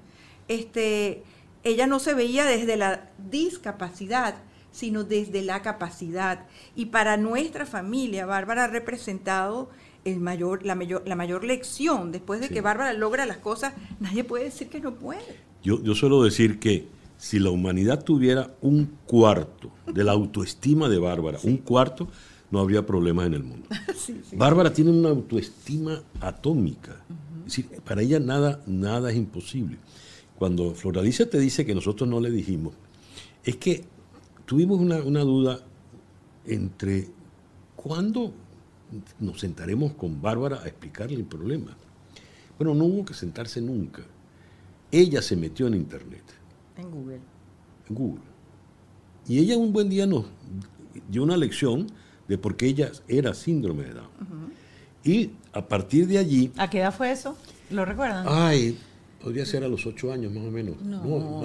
[0.47, 1.23] este,
[1.65, 4.37] ella no se veía desde la discapacidad,
[4.73, 6.47] sino desde la capacidad.
[6.75, 9.71] Y para nuestra familia, Bárbara ha representado
[10.05, 12.13] el mayor, la, mayor, la mayor lección.
[12.13, 15.41] Después de que Bárbara logra las cosas, nadie puede decir que no puede.
[15.63, 20.99] Yo, yo suelo decir que si la humanidad tuviera un cuarto de la autoestima de
[20.99, 22.09] Bárbara, un cuarto,
[22.51, 23.69] no habría problemas en el mundo.
[24.33, 26.97] Bárbara tiene una autoestima atómica.
[27.47, 29.77] Es decir, para ella nada, nada es imposible.
[30.41, 32.73] Cuando Floralicia te dice que nosotros no le dijimos,
[33.45, 33.85] es que
[34.47, 35.61] tuvimos una, una duda
[36.47, 37.09] entre
[37.77, 38.33] cuándo
[39.19, 41.77] nos sentaremos con Bárbara a explicarle el problema.
[42.57, 44.01] Bueno, no hubo que sentarse nunca.
[44.91, 46.25] Ella se metió en Internet.
[46.79, 47.21] En Google.
[47.91, 48.23] En Google.
[49.29, 50.25] Y ella un buen día nos
[51.11, 51.87] dio una lección
[52.29, 54.09] de por qué ella era síndrome de Down.
[55.05, 56.51] Y a partir de allí...
[56.57, 57.37] ¿A qué edad fue eso?
[57.69, 58.25] ¿Lo recuerdan?
[58.27, 58.79] Ay,
[59.23, 60.81] podría ser a los ocho años más o menos.
[60.81, 61.01] No,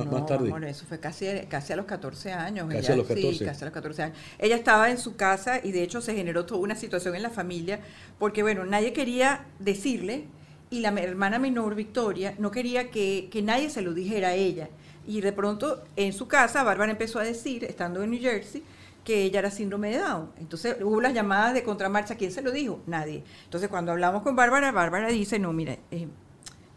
[0.06, 0.52] más, tarde.
[0.70, 2.68] eso fue casi, casi a los 14 años.
[2.72, 3.38] Casi a los 14.
[3.38, 4.18] Sí, casi a los 14 años.
[4.40, 7.30] Ella estaba en su casa y de hecho se generó toda una situación en la
[7.30, 7.80] familia
[8.18, 10.26] porque, bueno, nadie quería decirle
[10.70, 14.70] y la hermana menor, Victoria, no quería que, que nadie se lo dijera a ella.
[15.06, 18.64] Y de pronto en su casa, Bárbara empezó a decir, estando en New Jersey,
[19.04, 20.32] que ella era síndrome de Down.
[20.40, 22.16] Entonces hubo las llamadas de contramarcha.
[22.16, 22.82] ¿Quién se lo dijo?
[22.88, 23.24] Nadie.
[23.44, 26.08] Entonces cuando hablamos con Bárbara, Bárbara dice, no, mira, eh,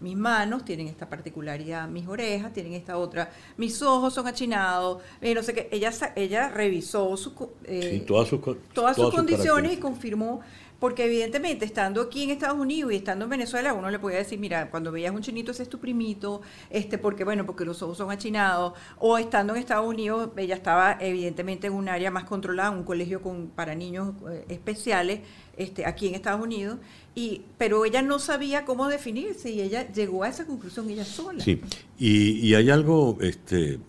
[0.00, 5.34] mis manos tienen esta particularidad, mis orejas tienen esta otra, mis ojos son achinados, eh,
[5.34, 5.68] no sé qué.
[5.72, 8.40] Ella, ella revisó su, eh, todas sus,
[8.72, 10.40] todas sus condiciones y confirmó
[10.78, 14.38] porque evidentemente, estando aquí en Estados Unidos y estando en Venezuela, uno le puede decir,
[14.38, 17.98] mira, cuando veías un chinito, ese es tu primito, este, porque bueno, porque los ojos
[17.98, 22.70] son achinados, o estando en Estados Unidos, ella estaba evidentemente en un área más controlada,
[22.70, 25.20] un colegio con, para niños eh, especiales,
[25.56, 26.78] este, aquí en Estados Unidos,
[27.18, 31.42] y, pero ella no sabía cómo definirse y ella llegó a esa conclusión ella sola.
[31.42, 31.60] Sí,
[31.98, 33.80] y, hay algo, este,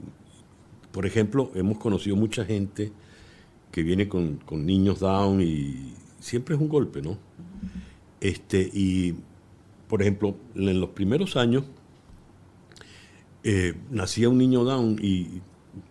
[0.92, 2.92] por ejemplo, hemos conocido mucha gente
[3.72, 7.20] que viene con, con niños down y siempre es un golpe, ¿no?
[8.20, 9.14] Este, y,
[9.88, 11.66] por ejemplo, en los primeros años
[13.44, 15.42] eh, nacía un niño down y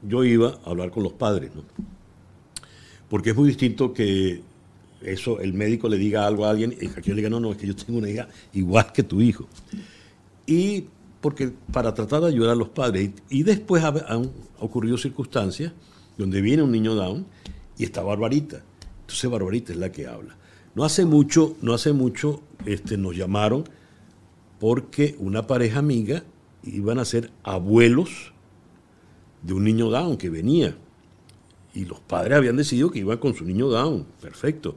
[0.03, 1.62] yo iba a hablar con los padres, ¿no?
[3.09, 4.42] Porque es muy distinto que
[5.02, 7.52] eso, el médico le diga algo a alguien y que yo le diga, no, no,
[7.52, 9.48] es que yo tengo una hija igual que tu hijo.
[10.46, 10.87] Y
[11.20, 13.11] porque para tratar de ayudar a los padres.
[13.28, 15.72] Y, después han ocurrido circunstancias
[16.16, 17.26] donde viene un niño down
[17.76, 18.62] y está Barbarita.
[19.00, 20.37] Entonces Barbarita es la que habla.
[20.74, 23.64] No hace mucho, no hace mucho este, nos llamaron
[24.61, 26.24] porque una pareja amiga
[26.64, 28.32] iban a ser abuelos
[29.42, 30.76] de un niño down que venía.
[31.79, 34.05] Y los padres habían decidido que iban con su niño down.
[34.21, 34.75] Perfecto.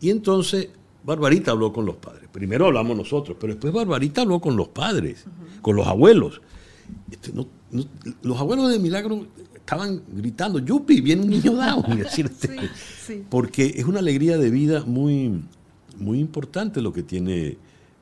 [0.00, 0.70] Y entonces
[1.04, 2.28] Barbarita habló con los padres.
[2.32, 5.24] Primero hablamos nosotros, pero después Barbarita habló con los padres,
[5.62, 6.40] con los abuelos.
[7.12, 7.32] Este,
[8.22, 11.84] los abuelos de Milagro estaban gritando, Yupi, viene un niño down.
[13.30, 15.44] Porque es una alegría de vida muy,
[15.96, 17.56] muy importante lo que tiene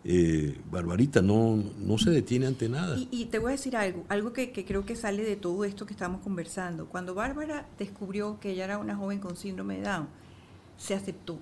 [0.07, 2.97] eh, Barbarita, no, no se detiene ante nada.
[3.11, 5.95] Y, te voy a decir algo, algo que, creo que sale de todo esto que
[5.95, 6.87] estamos conversando.
[6.87, 10.09] Cuando Bárbara descubrió que ella era una joven con síndrome de Down,
[10.77, 11.39] se aceptó.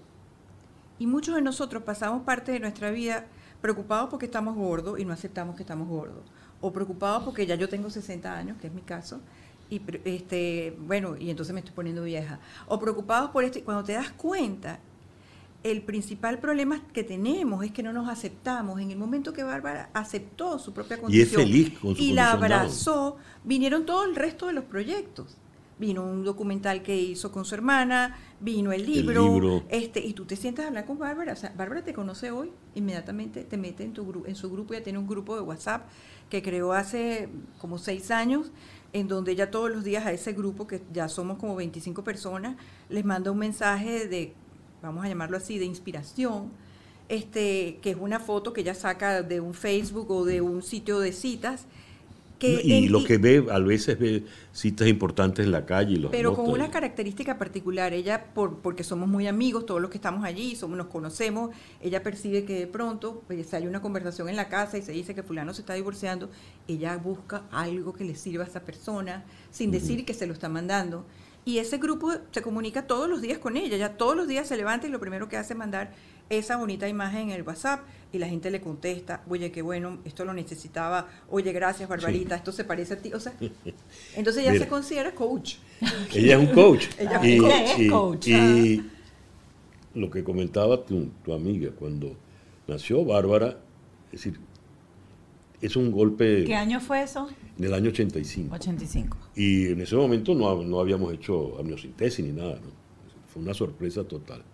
[1.00, 3.26] Y muchos de nosotros pasamos parte de nuestra vida
[3.60, 6.22] preocupados porque estamos gordos y no aceptamos que estamos gordos.
[6.60, 9.20] O preocupados porque ya yo tengo 60 años, que es mi caso,
[9.68, 12.38] y este, bueno, y entonces me estoy poniendo vieja.
[12.68, 14.78] O preocupados por esto, y cuando te das cuenta,
[15.62, 18.80] el principal problema que tenemos es que no nos aceptamos.
[18.80, 22.32] En el momento que Bárbara aceptó su propia condición y, feliz con su y la
[22.32, 25.36] abrazó, vinieron todo el resto de los proyectos.
[25.78, 30.36] Vino un documental que hizo con su hermana, vino el libro, este y tú te
[30.36, 33.92] sientas a hablar con Bárbara, o sea, Bárbara te conoce hoy, inmediatamente te mete en
[33.92, 35.88] tu en su grupo, ya tiene un grupo de WhatsApp
[36.28, 38.52] que creó hace como seis años,
[38.92, 42.56] en donde ella todos los días a ese grupo, que ya somos como 25 personas,
[42.88, 44.34] les manda un mensaje de,
[44.82, 46.50] vamos a llamarlo así, de inspiración,
[47.08, 50.98] este, que es una foto que ella saca de un Facebook o de un sitio
[50.98, 51.66] de citas,
[52.42, 55.94] y lo que ve, a veces ve citas importantes en la calle.
[55.94, 59.90] Y los pero con una característica particular, ella, por, porque somos muy amigos, todos los
[59.90, 64.28] que estamos allí, somos, nos conocemos, ella percibe que de pronto pues, sale una conversación
[64.28, 66.30] en la casa y se dice que fulano se está divorciando,
[66.68, 70.48] ella busca algo que le sirva a esa persona, sin decir que se lo está
[70.48, 71.04] mandando.
[71.44, 74.56] Y ese grupo se comunica todos los días con ella, ya todos los días se
[74.56, 75.92] levanta y lo primero que hace es mandar
[76.30, 77.80] esa bonita imagen en el WhatsApp
[78.12, 82.52] y la gente le contesta, oye, qué bueno, esto lo necesitaba, oye, gracias, Barbarita, esto
[82.52, 83.12] se parece a ti.
[83.12, 83.32] O sea,
[84.16, 84.64] entonces ella Mira.
[84.64, 85.56] se considera coach.
[86.14, 86.86] Ella es un coach.
[86.98, 88.28] Ella y, es y- coach.
[88.28, 88.84] y
[89.94, 92.16] lo que comentaba tu, tu amiga, cuando
[92.68, 93.58] nació Bárbara,
[94.12, 94.38] es decir,
[95.60, 97.28] es un golpe ¿Qué año fue eso?
[97.58, 98.54] en el año 85.
[98.54, 99.16] 85.
[99.34, 102.82] Y en ese momento no, no habíamos hecho amniocentesis ni nada, ¿no?
[103.28, 104.44] Fue una sorpresa total.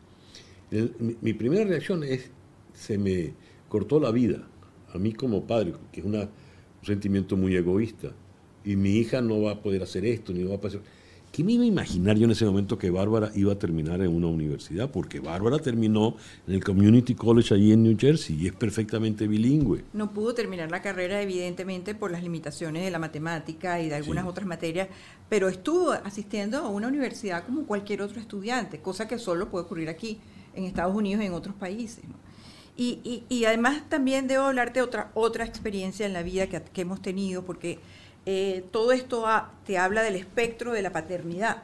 [1.21, 2.31] Mi, primera reacción es,
[2.75, 3.35] se me
[3.69, 4.47] cortó la vida,
[4.93, 6.29] a mí como padre, que es un
[6.83, 8.12] sentimiento muy egoísta.
[8.64, 10.81] Y mi hija no va a poder hacer esto, ni va a poder...
[11.38, 14.09] ¿Qué me iba a imaginar yo en ese momento que Bárbara iba a terminar en
[14.12, 14.90] una universidad?
[14.90, 16.16] Porque Bárbara terminó
[16.48, 19.85] en el Community College allí en New Jersey y es perfectamente bilingüe.
[19.92, 24.24] No pudo terminar la carrera, evidentemente, por las limitaciones de la matemática y de algunas
[24.24, 24.31] Sí.
[24.31, 24.88] otras materias,
[25.29, 29.88] pero estuvo asistiendo a una universidad como cualquier otro estudiante, cosa que solo puede ocurrir
[29.90, 30.18] aquí,
[30.57, 32.03] en Estados Unidos y en otros países.
[32.03, 32.14] ¿no?
[32.77, 36.61] Y, y- y además también debo hablarte de otra, otra experiencia en la vida que,
[36.62, 37.79] que hemos tenido, porque
[38.31, 41.62] eh, todo esto ha- te habla del espectro de la paternidad.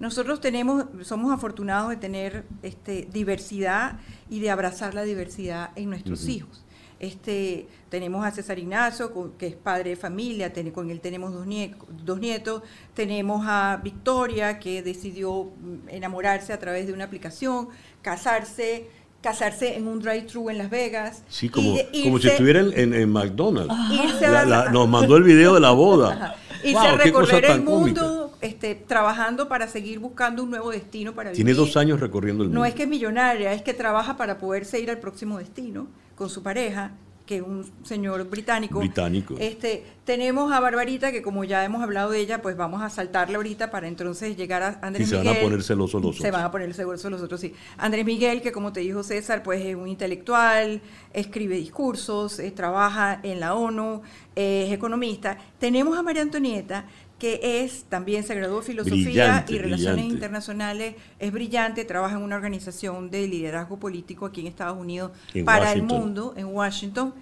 [0.00, 3.98] Nosotros tenemos, somos afortunados de tener este, diversidad
[4.30, 6.64] y de abrazar la diversidad en nuestros hijos.
[7.00, 11.46] Este, tenemos a César Ignacio, que es padre de familia, ten- con él tenemos dos,
[11.46, 12.62] nie- dos nietos.
[12.94, 17.68] Tenemos a Victoria, que decidió mm, enamorarse a través de una aplicación,
[18.00, 18.88] casarse,
[19.28, 21.22] casarse en un drive-thru en Las Vegas.
[21.28, 23.74] Sí, como, de como si irse- estuviera en, en- McDonald's.
[23.90, 26.36] irse La- la- nos mandó el video de la boda.
[26.62, 31.32] Irse Wow, a recorrer el mundo, este, trabajando para seguir buscando un nuevo destino para
[31.32, 31.66] Tiene vivir.
[31.66, 32.60] dos años recorriendo el mundo.
[32.60, 36.28] No es que es millonaria, es que trabaja para poderse ir al próximo destino con
[36.30, 36.92] su pareja,
[37.26, 38.78] que es un señor británico.
[38.80, 39.34] Británico.
[39.38, 43.36] Este, tenemos a Barbarita, que como ya hemos hablado de ella, pues vamos a saltarla
[43.36, 46.32] ahorita para entonces llegar a Andrés Y se van a poner celosos los Se otros.
[46.32, 47.54] van a poner celosos los otros, sí.
[47.78, 50.82] Andrés Miguel, que como te dijo César, pues es un intelectual,
[51.14, 54.02] escribe discursos, eh, trabaja en la ONU,
[54.36, 55.38] eh, es economista.
[55.58, 56.84] Tenemos a María Antonieta,
[57.18, 60.14] que es también se graduó de filosofía Brillante, y relaciones brillante.
[60.14, 65.44] internacionales, es brillante, trabaja en una organización de liderazgo político aquí en Estados Unidos En
[65.44, 65.96] para Washington.
[65.96, 67.14] el mundo, en Washington,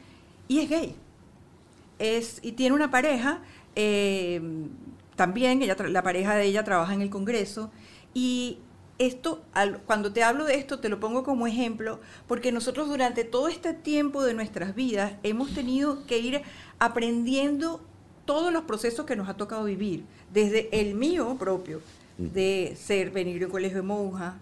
[0.49, 0.95] y es gay.
[1.99, 3.41] Es, y tiene una pareja,
[3.77, 4.41] eh,
[5.15, 7.71] también, ella, la pareja de ella trabaja en el Congreso,
[8.15, 8.59] y
[8.99, 13.25] esto, al- cuando te hablo de esto, te lo pongo como ejemplo, porque nosotros durante
[13.25, 16.43] todo este tiempo de nuestras vidas hemos tenido que ir
[16.79, 17.81] aprendiendo
[18.25, 21.81] todos los procesos que nos ha tocado vivir, desde el mío propio,
[22.19, 24.37] de ser, venir de un colegio de monja,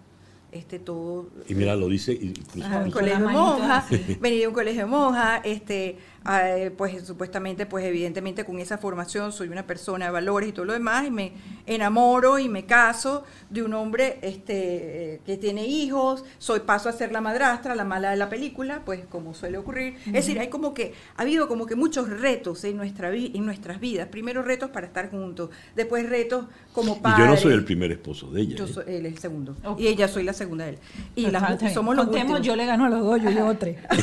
[0.51, 2.67] este todo Y mira, lo dice incluso.
[2.67, 4.17] Ah, un colegio de las manitos monja, así.
[4.21, 5.97] venir de un colegio de monja, este,
[6.29, 10.65] eh, pues supuestamente, pues evidentemente con esa formación soy una persona de valores y todo
[10.65, 11.33] lo demás, y me
[11.65, 16.91] enamoro y me caso de un hombre este, eh, que tiene hijos, soy paso a
[16.91, 19.95] ser la madrastra, la mala de la película, pues como suele ocurrir.
[20.07, 23.45] Es decir, hay como que, ha habido como que muchos retos en, nuestra vi- en
[23.45, 24.07] nuestras vidas.
[24.09, 27.19] Primero retos para estar juntos, después retos como Y padres.
[27.19, 28.55] yo no soy el primer esposo de ella.
[28.57, 28.73] Yo ¿eh?
[28.73, 29.55] soy, él es el segundo.
[29.77, 30.77] Y ella soy la segunda de él.
[31.15, 32.41] Y las, somos los Contemos, últimos.
[32.47, 33.77] yo le gano a los dos, yo llevo tres.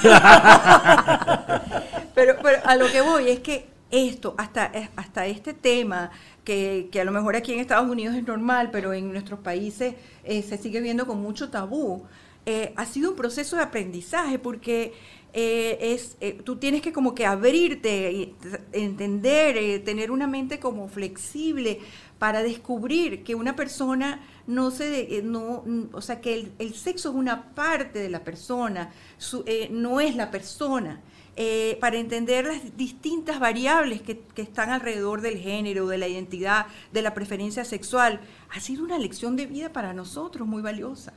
[2.18, 6.10] Pero, pero a lo que voy es que esto, hasta, eh, hasta este tema,
[6.42, 9.94] que, que a lo mejor aquí en Estados Unidos es normal, pero en nuestros países
[10.24, 12.02] eh, se sigue viendo con mucho tabú,
[12.44, 14.94] eh, ha sido un proceso de aprendizaje porque
[15.32, 18.34] eh, es, tú tienes que como que abrirte,
[18.72, 21.78] entender, tener una mente como flexible
[22.18, 27.54] para descubrir que una persona no se, no, o sea, que el, sexo es una
[27.54, 31.00] parte de la persona, su- no es la persona.
[31.40, 37.00] Eh, para entender las distintas variables que, están alrededor del género, de la identidad, de
[37.00, 38.20] la preferencia sexual,
[38.50, 41.12] ha sido una lección de vida para nosotros muy valiosa.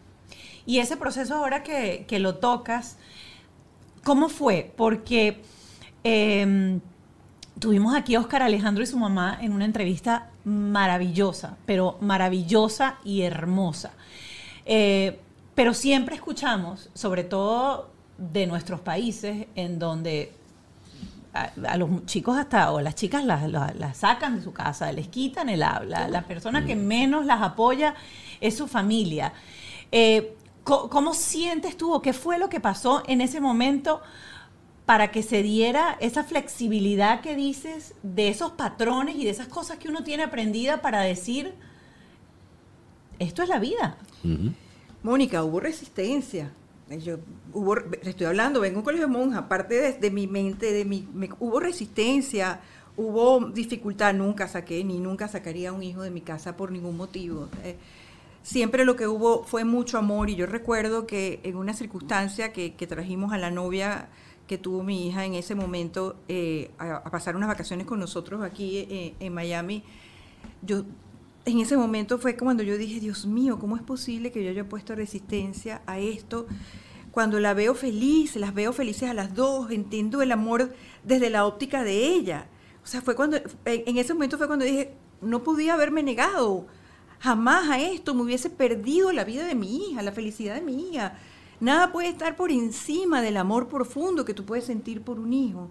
[0.68, 2.98] Y ese proceso ahora que, lo tocas,
[4.04, 4.72] ¿cómo fue?
[4.78, 5.42] Porque
[6.04, 6.80] eh,
[7.58, 13.24] tuvimos aquí a Oscar Alejandro y su mamá en una entrevista maravillosa, pero maravillosa y
[13.24, 13.94] hermosa.
[14.68, 15.20] Eh,
[15.56, 17.91] pero siempre escuchamos, sobre todo
[18.32, 20.32] de nuestros países, en donde
[21.34, 24.92] a, a los chicos hasta, o las chicas las, las- las sacan de su casa,
[24.92, 26.08] les quitan el habla.
[26.08, 27.96] La persona que menos las apoya
[28.40, 29.34] es su familia.
[29.92, 34.02] Eh, co- ¿Cómo sientes tú o qué fue lo que pasó en ese momento
[34.86, 39.78] para que se diera esa flexibilidad que dices de esos patrones y de esas cosas
[39.78, 41.56] que uno tiene aprendida para decir,
[43.20, 43.98] esto es la vida?
[45.04, 46.52] Mónica, hubo resistencia.
[47.00, 47.20] Yo,
[47.54, 51.08] hubo, estoy hablando, vengo de un colegio de monja, aparte de, mi mente, de mi,
[51.40, 52.60] hubo resistencia,
[52.98, 56.98] hubo dificultad, nunca saqué, ni nunca sacaría a un hijo de mi casa por ningún
[56.98, 57.48] motivo.
[57.64, 57.78] Eh,
[58.44, 62.72] siempre lo que hubo fue mucho amor y yo recuerdo que en una circunstancia que,
[62.72, 64.10] trajimos a la novia
[64.48, 68.44] que tuvo mi hija en ese momento eh, a, a, pasar unas vacaciones con nosotros
[68.44, 69.84] aquí eh, en Miami,
[70.62, 70.84] yo
[71.46, 74.68] en ese momento fue cuando yo dije, Dios mío, ¿cómo es posible que yo haya
[74.68, 76.46] puesto resistencia a esto?
[77.12, 80.74] Cuando la veo feliz, las veo felices a las dos, entiendo el amor
[81.04, 82.48] desde la óptica de ella.
[82.84, 86.68] O sea, fue cuando, en ese momento fue cuando dije, no podía haberme negado
[87.20, 90.90] jamás a esto, me hubiese perdido la vida de mi hija, la felicidad de mi
[90.90, 91.18] hija.
[91.60, 95.70] Nada puede estar por encima del amor profundo que tú puedes sentir por un hijo.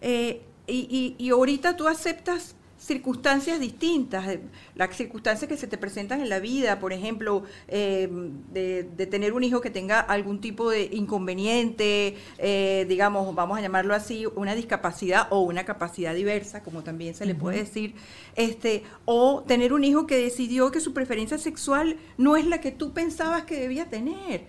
[0.00, 4.40] Eh, y, y, y ahorita tú aceptas circunstancias distintas, eh,
[4.76, 8.08] las circunstancias que se te presentan en la vida, por ejemplo, eh,
[8.52, 13.60] de, de, tener un hijo que tenga algún tipo de inconveniente, eh, digamos, vamos a
[13.60, 17.94] llamarlo así, una discapacidad o una capacidad diversa, como también se le puede decir,
[18.36, 22.70] este, o tener un hijo que decidió que su preferencia sexual no es la que
[22.70, 24.44] tú pensabas que debía tener.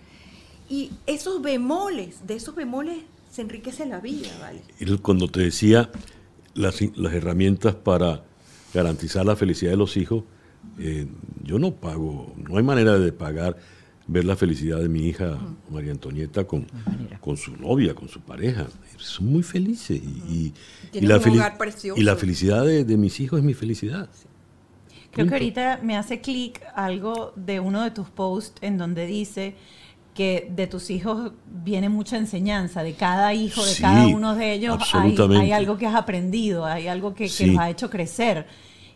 [0.68, 2.98] Y esos bemoles, de esos bemoles
[3.32, 4.62] se enriquece la vida, ¿vale?
[5.02, 5.90] Cuando te decía
[6.54, 8.24] las, las, herramientas para
[8.74, 10.24] garantizar la felicidad de los hijos,
[10.78, 11.06] eh,
[11.42, 13.56] yo no pago, no hay manera de pagar
[14.06, 15.38] ver la felicidad de mi hija
[15.70, 16.66] María Antonieta con,
[17.20, 18.66] con su novia, con su pareja.
[18.96, 20.52] Son muy felices y,
[20.92, 21.20] y, y la,
[21.96, 24.08] y la, felicidad de, de, mis hijos es mi felicidad.
[24.12, 24.26] Sí.
[25.12, 29.54] Creo que ahorita me hace clic algo de uno de tus posts en donde dice
[30.14, 34.52] que de tus hijos viene mucha enseñanza, de cada hijo, de sí, cada uno de
[34.52, 37.44] ellos hay, hay, algo que has aprendido, hay algo que, sí.
[37.44, 38.46] que, los ha hecho crecer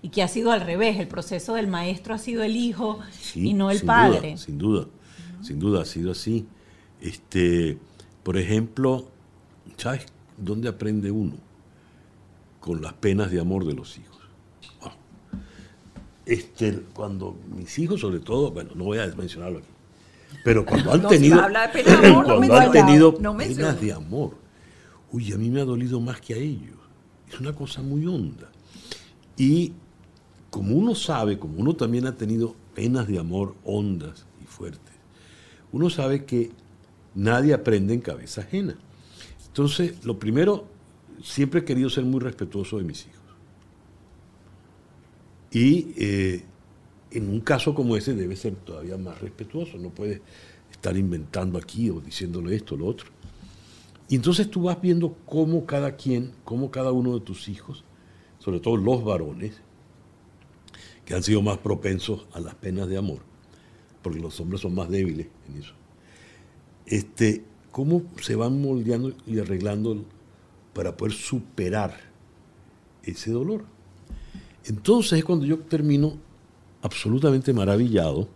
[0.03, 3.49] y que ha sido al revés, el proceso del maestro ha sido el hijo sí,
[3.49, 4.31] y no el sin padre.
[4.31, 4.87] Duda, sin duda,
[5.41, 6.47] sin duda ha sido así.
[7.01, 7.79] Este,
[8.23, 9.09] por ejemplo,
[9.77, 11.37] ¿sabes dónde aprende uno?
[12.61, 14.15] Con las penas de amor de los hijos.
[16.27, 19.69] Este, cuando mis hijos, sobre todo, bueno, no voy a mencionarlo aquí,
[20.43, 23.15] pero cuando han no, tenido, si habla de pena de amor, cuando no han tenido
[23.21, 24.37] no penas de amor,
[25.13, 26.77] uy, a mí me ha dolido más que a ellos.
[27.29, 28.51] Es una cosa muy honda.
[29.37, 29.73] Y
[30.51, 34.95] como uno sabe, como uno también ha tenido penas de amor hondas y fuertes,
[35.73, 36.53] uno sabe que
[37.15, 38.77] nadie aprende en cabeza ajena.
[39.47, 40.67] Entonces, lo primero,
[41.23, 43.15] siempre he querido ser muy respetuoso de mis hijos.
[45.51, 46.45] Y eh,
[47.15, 50.21] en un caso como ese debe ser todavía más respetuoso, no puede
[50.71, 53.07] estar inventando aquí o diciéndole esto o lo otro.
[54.09, 57.85] Y entonces tú vas viendo cómo cada quien, cómo cada uno de tus hijos,
[58.39, 59.61] sobre todo los varones,
[61.05, 63.21] que han sido más propensos a las penas de amor,
[64.03, 65.73] porque los hombres son más débiles en eso,
[66.87, 70.05] este, cómo se van moldeando y arreglando
[70.75, 71.97] para poder superar
[73.05, 73.65] ese dolor.
[74.65, 76.19] Entonces es cuando yo termino
[76.85, 78.29] absolutamente maravillado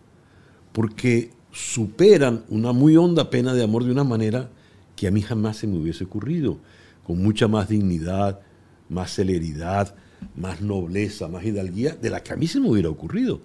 [0.72, 4.48] porque superan una muy honda pena de amor de una manera
[4.96, 6.58] que a mí jamás se me hubiese ocurrido,
[7.04, 8.40] con mucha más dignidad,
[8.88, 9.94] más celeridad,
[10.34, 13.42] más nobleza, más hidalguía, de la que a mí se me hubiera ocurrido.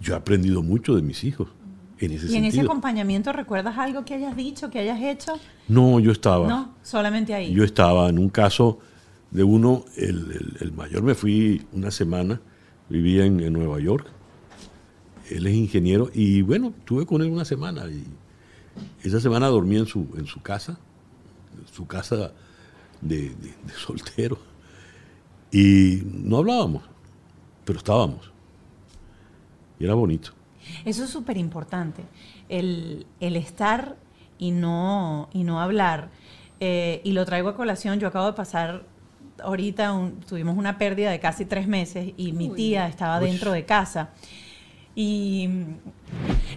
[0.00, 1.48] Yo he aprendido mucho de mis hijos.
[1.98, 2.38] En ese ¿Y sentido.
[2.38, 5.38] en ese acompañamiento recuerdas algo que hayas dicho, que hayas hecho?
[5.68, 6.48] No, yo estaba.
[6.48, 7.52] No, solamente ahí.
[7.52, 8.78] Yo estaba en un caso
[9.30, 12.40] de uno, el, el, el mayor me fui una semana,
[12.88, 14.06] vivía en, en Nueva York,
[15.30, 18.04] él es ingeniero y bueno, estuve con él una semana y
[19.02, 20.78] esa semana dormí en su, en su casa,
[21.72, 22.32] su casa
[23.00, 24.38] de, de, de soltero
[25.52, 26.82] y no hablábamos,
[27.64, 28.30] pero estábamos
[29.78, 30.30] y era bonito.
[30.84, 32.02] Eso es súper importante,
[32.48, 33.96] el, el, estar
[34.38, 36.08] y no, y no hablar.
[36.60, 38.86] Eh, y lo traigo a colación, yo acabo de pasar
[39.42, 43.26] ahorita, un, tuvimos una pérdida de casi tres meses y mi tía estaba Uy.
[43.26, 44.10] dentro de casa.
[44.94, 45.48] Y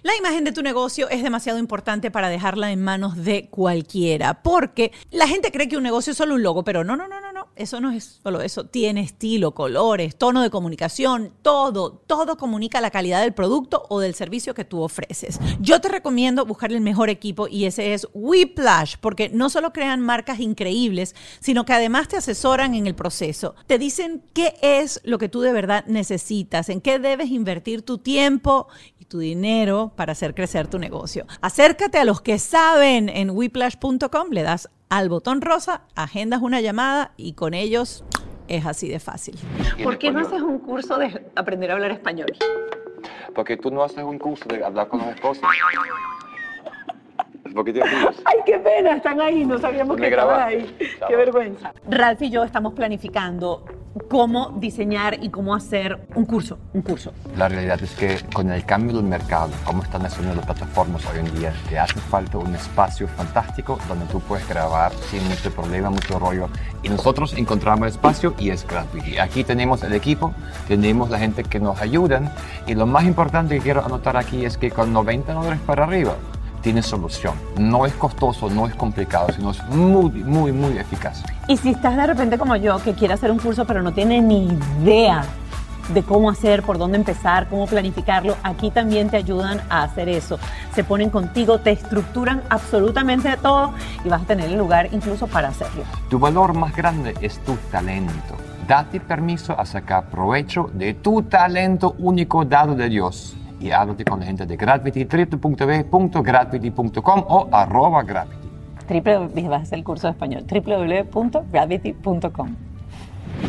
[0.03, 4.91] la imagen de tu negocio es demasiado importante para dejarla en manos de cualquiera, porque
[5.11, 7.26] la gente cree que un negocio es solo un logo, pero no, no, no, no,
[7.57, 12.91] eso no es solo eso, tiene estilo, colores, tono de comunicación, todo, todo comunica la
[12.91, 15.39] calidad del producto o del servicio que tú ofreces.
[15.59, 20.01] Yo te recomiendo buscar el mejor equipo y ese es Whiplash, porque no solo crean
[20.01, 23.55] marcas increíbles, sino que además te asesoran en el proceso.
[23.67, 27.97] Te dicen qué es lo que tú de verdad necesitas, en qué debes invertir tu
[27.97, 28.67] tiempo
[28.99, 31.25] y tu dinero para hacer crecer tu negocio.
[31.41, 37.11] Acércate a los que saben en whiplash.com, le das al botón rosa, agendas una llamada
[37.17, 38.03] y con ellos
[38.47, 39.37] es así de fácil.
[39.83, 42.27] ¿Por qué no haces un curso de aprender a hablar español?
[43.35, 45.43] Porque tú no haces un curso de hablar con los esposos.
[48.25, 50.77] Ay, qué pena, están ahí, no sabíamos Me que estaban ahí.
[50.99, 51.09] Chao.
[51.09, 51.73] Qué vergüenza.
[51.89, 53.63] Ralph y yo estamos planificando
[54.09, 57.11] cómo diseñar y cómo hacer un curso, un curso.
[57.35, 61.19] La realidad es que con el cambio del mercado, como están haciendo las plataformas hoy
[61.19, 65.89] en día, te hace falta un espacio fantástico donde tú puedes grabar sin mucho problema,
[65.89, 66.49] mucho rollo.
[66.83, 69.07] Y nosotros encontramos el espacio y es gratuito.
[69.07, 70.33] Y aquí tenemos el equipo,
[70.67, 72.31] tenemos la gente que nos ayudan.
[72.65, 76.15] Y lo más importante que quiero anotar aquí es que con 90 dólares para arriba,
[76.61, 77.35] tiene solución.
[77.57, 81.23] No es costoso, no es complicado, sino es muy, muy, muy eficaz.
[81.47, 84.21] Y si estás de repente como yo, que quiere hacer un curso pero no tiene
[84.21, 84.47] ni
[84.81, 85.23] idea
[85.93, 90.37] de cómo hacer, por dónde empezar, cómo planificarlo, aquí también te ayudan a hacer eso.
[90.73, 95.49] Se ponen contigo, te estructuran absolutamente todo y vas a tener el lugar incluso para
[95.49, 95.83] hacerlo.
[96.09, 98.35] Tu valor más grande es tu talento.
[98.67, 104.19] Date permiso a sacar provecho de tu talento único dado de Dios y háblate con
[104.19, 108.47] la gente de Gravity, www.gravity.com o arroba Gravity.
[108.87, 112.66] Triple, vas a hacer el curso de español, www.gravity.com.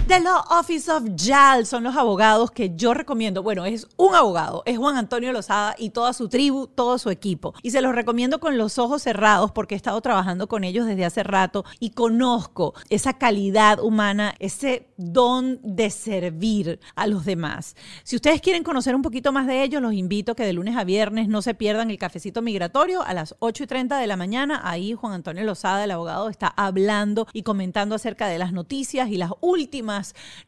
[0.08, 3.42] The Law Office of JAL son los abogados que yo recomiendo.
[3.42, 7.52] Bueno, es un abogado, es Juan Antonio Lozada y toda su tribu, todo su equipo.
[7.62, 11.04] Y se los recomiendo con los ojos cerrados porque he estado trabajando con ellos desde
[11.04, 17.76] hace rato y conozco esa calidad humana, ese don de servir a los demás.
[18.02, 20.78] Si ustedes quieren conocer un poquito más de ellos, los invito a que de lunes
[20.78, 24.16] a viernes no se pierdan el cafecito migratorio a las 8 y 30 de la
[24.16, 24.62] mañana.
[24.64, 29.18] Ahí Juan Antonio Lozada, el abogado, está hablando y comentando acerca de las noticias y
[29.18, 29.97] las últimas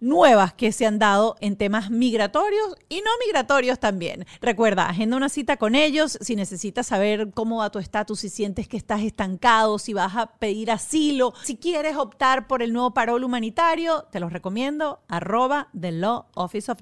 [0.01, 4.27] nuevas que se han dado en temas migratorios y no migratorios también.
[4.41, 8.67] Recuerda, agenda una cita con ellos si necesitas saber cómo va tu estatus, si sientes
[8.69, 13.25] que estás estancado, si vas a pedir asilo, si quieres optar por el nuevo parol
[13.25, 16.81] humanitario, te los recomiendo, arroba The Law Office of.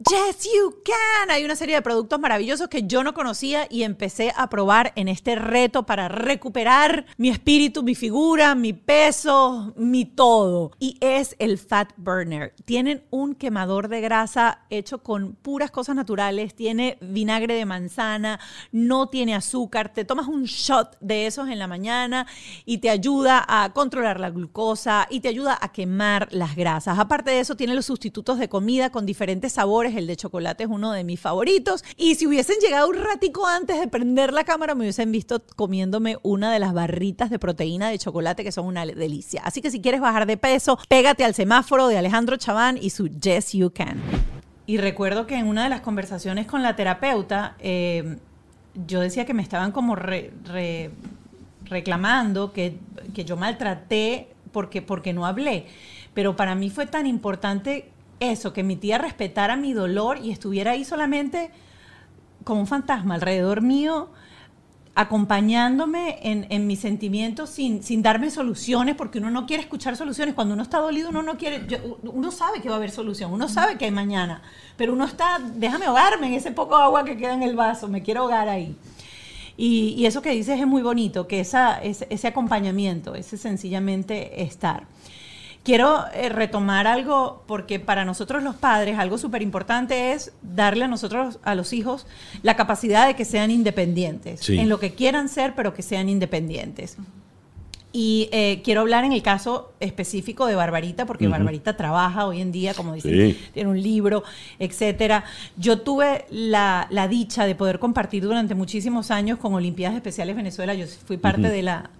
[0.00, 1.30] Yes, you can.
[1.30, 5.06] Hay una serie de productos maravillosos que yo no conocía y empecé a probar en
[5.06, 10.72] este reto para recuperar mi espíritu, mi figura, mi peso, mi todo.
[10.80, 12.54] Y es el Fat Burner.
[12.64, 16.56] Tienen un quemador de grasa hecho con puras cosas naturales.
[16.56, 18.40] Tiene vinagre de manzana,
[18.72, 19.92] no tiene azúcar.
[19.92, 22.26] Te tomas un shot de esos en la mañana
[22.64, 26.98] y te ayuda a controlar la glucosa y te ayuda a quemar las grasas.
[26.98, 30.70] Aparte de eso, tiene los sustitutos de comida con diferentes sabores el de chocolate es
[30.70, 31.84] uno de mis favoritos.
[31.96, 36.16] Y si hubiesen llegado un ratico antes de prender la cámara, me hubiesen visto comiéndome
[36.22, 39.42] una de las barritas de proteína de chocolate que son una delicia.
[39.44, 43.08] Así que si quieres bajar de peso, pégate al semáforo de Alejandro Chaván y su
[43.08, 44.00] Yes You Can.
[44.66, 48.16] Y recuerdo que en una de las conversaciones con la terapeuta, eh,
[48.86, 49.94] yo decía que me estaban como
[51.64, 52.78] reclamando que,
[53.12, 55.66] que yo maltraté porque, porque no hablé.
[56.14, 57.90] Pero para mí fue tan importante
[58.20, 61.50] eso, que mi tía respetara mi dolor y estuviera ahí solamente
[62.44, 64.10] como un fantasma alrededor mío,
[64.94, 70.34] acompañándome en, mis sentimientos sin, sin, darme soluciones, porque uno no quiere escuchar soluciones.
[70.34, 71.66] Cuando uno está dolido, uno no quiere,
[72.04, 74.42] uno sabe que va a haber solución, uno sabe que hay mañana,
[74.76, 78.02] pero uno está, déjame ahogarme en ese poco agua que queda en el vaso, me
[78.02, 78.76] quiero ahogar ahí.
[79.56, 84.86] Y, eso que dices es muy bonito, que esa, ese acompañamiento, ese sencillamente estar.
[85.64, 90.88] Quiero eh, retomar algo porque para nosotros los padres algo súper importante es darle a
[90.88, 92.06] nosotros, a los hijos,
[92.42, 96.98] la capacidad de que sean independientes, en lo que quieran ser, pero que sean independientes.
[97.96, 102.50] Y eh, quiero hablar en el caso específico de Barbarita, porque Barbarita trabaja hoy en
[102.50, 104.24] día, como dicen, tiene un libro,
[104.58, 105.24] etcétera.
[105.56, 110.74] Yo tuve la, dicha de poder compartir durante muchísimos años con Olimpiadas Especiales Venezuela.
[110.74, 111.90] Yo fui parte de la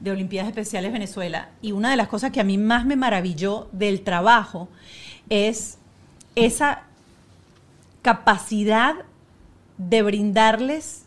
[0.00, 1.50] de Olimpiadas Especiales Venezuela.
[1.60, 4.68] Y una de las cosas que a mí más me maravilló del trabajo
[5.28, 5.78] es
[6.34, 6.82] esa
[8.02, 8.94] capacidad
[9.76, 11.04] de brindarles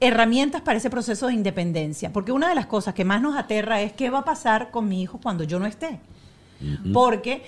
[0.00, 2.12] herramientas para ese proceso de independencia.
[2.12, 4.88] Porque una de las cosas que más nos aterra es qué va a pasar con
[4.88, 6.00] mi hijo cuando yo no esté.
[6.92, 7.44] Porque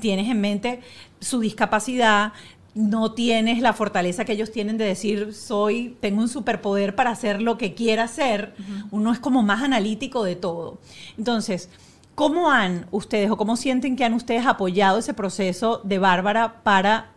[0.00, 0.80] tienes en mente
[1.20, 2.32] su discapacidad,
[2.74, 7.40] no tienes la fortaleza que ellos tienen de decir, soy, tengo un superpoder para hacer
[7.40, 8.54] lo que quiera hacer.
[8.90, 10.78] Uno es como más analítico de todo.
[11.16, 11.70] Entonces,
[12.16, 17.12] ¿cómo han ustedes o cómo sienten que han ustedes apoyado ese proceso de Bárbara para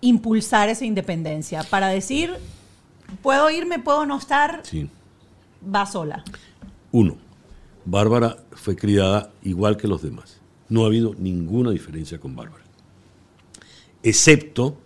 [0.00, 1.64] impulsar esa independencia?
[1.64, 2.32] Para decir,
[3.22, 4.88] puedo irme, puedo no estar, sí.
[5.74, 6.22] va sola.
[6.92, 7.16] Uno,
[7.84, 10.40] Bárbara fue criada igual que los demás.
[10.68, 12.63] No ha habido ninguna diferencia con Bárbara
[14.04, 14.78] excepto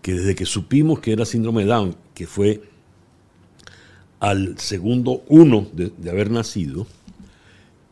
[0.00, 2.62] que desde que supimos que era síndrome de Down, que fue
[4.20, 6.86] al segundo uno de, haber nacido,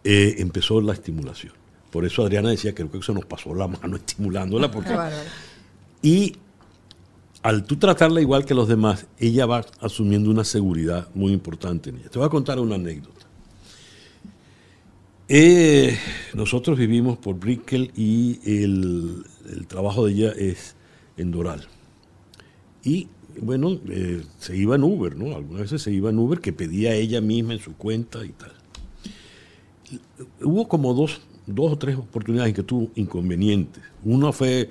[0.04, 1.52] eh, empezó la estimulación.
[1.90, 4.70] Por eso Adriana decía que creo que se nos pasó la mano estimulándola.
[4.70, 4.96] Porque,
[6.00, 6.36] y
[7.42, 11.96] al tú tratarla igual que los demás, ella va asumiendo una seguridad muy importante en
[11.96, 12.08] ella.
[12.08, 13.26] Te voy a contar una anécdota.
[15.35, 15.97] Eh,
[16.35, 19.24] nosotros vivimos por Brickell y el,
[19.66, 20.76] trabajo de ella es
[21.16, 21.68] en Doral.
[22.85, 23.09] Y
[23.41, 25.35] bueno, eh, se iba en Uber, ¿no?
[25.35, 28.53] Algunas veces se iba en Uber que pedía ella misma en su cuenta y tal.
[30.43, 33.83] Hubo como dos, dos o tres oportunidades en que tuvo inconvenientes.
[34.05, 34.68] Una fue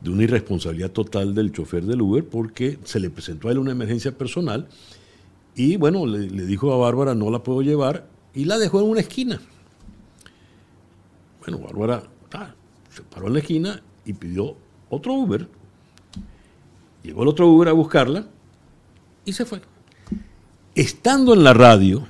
[0.00, 3.72] de una irresponsabilidad total del chofer del Uber porque se le presentó a él una
[3.72, 4.68] emergencia personal
[5.56, 8.88] y bueno, le, le dijo a Bárbara no la puedo llevar y la dejó en
[8.88, 9.40] una esquina.
[11.46, 12.02] Bueno, Bárbara
[12.90, 14.56] se paró en la esquina y pidió
[14.90, 15.48] otro Uber.
[17.04, 18.26] Llegó el otro Uber a buscarla
[19.24, 19.60] y se fue.
[20.74, 22.04] Estando en la radio,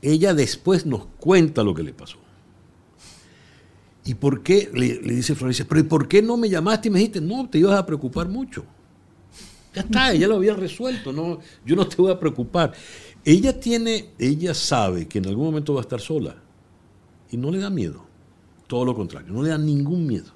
[0.00, 2.18] ella después nos cuenta lo que le pasó.
[4.04, 4.68] ¿Y por qué?
[4.74, 7.48] Le, le dice Florencia, pero ¿y por qué no me llamaste y me dijiste, no,
[7.48, 8.64] te ibas a preocupar mucho?
[9.72, 12.72] Ya está, ella lo había resuelto, no, yo no te voy a preocupar.
[13.24, 16.34] Ella tiene, ella sabe que en algún momento va a estar sola
[17.32, 18.04] y no le da miedo.
[18.68, 20.30] Todo lo contrario, no le da ningún miedo.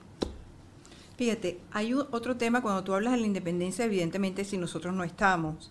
[1.17, 5.03] Fíjate, hay un- otro tema cuando tú hablas de la independencia, evidentemente si nosotros no
[5.05, 5.71] estamos,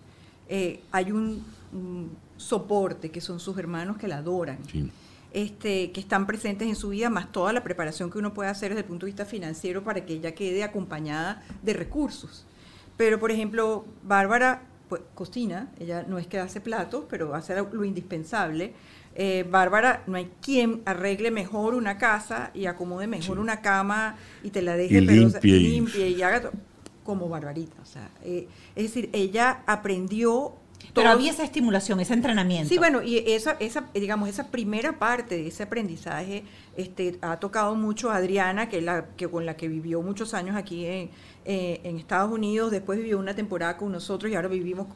[0.49, 4.59] eh, hay un, un soporte que son sus hermanos que la adoran.
[4.71, 4.89] Sí.
[5.33, 8.69] este, que están presentes en su vida, más toda la preparación que uno puede hacer
[8.69, 12.45] desde el punto de vista financiero para que ella quede acompañada de recursos.
[12.95, 17.67] Pero, por ejemplo, Bárbara pues, cocina, ella no es que hace platos, pero hace lo,
[17.73, 18.73] lo indispensable.
[19.15, 23.41] Eh, Bárbara, no hay quien arregle mejor una casa y acomode mejor Sí.
[23.41, 26.51] una cama y te la deje Y pero, o sea, limpie y- limpie y haga
[27.03, 27.77] como Barbarita.
[27.81, 30.55] O sea, eh, es decir, ella aprendió
[30.93, 32.67] Pero todo- había esa estimulación, ese entrenamiento.
[32.67, 36.43] Sí, bueno, y esa, esa, digamos, esa primera parte de ese aprendizaje
[36.75, 40.55] este, ha tocado mucho a Adriana, que, la, que con la que vivió muchos años
[40.57, 41.09] aquí en,
[41.45, 44.87] eh, en Estados Unidos, después vivió una temporada con nosotros y ahora vivimos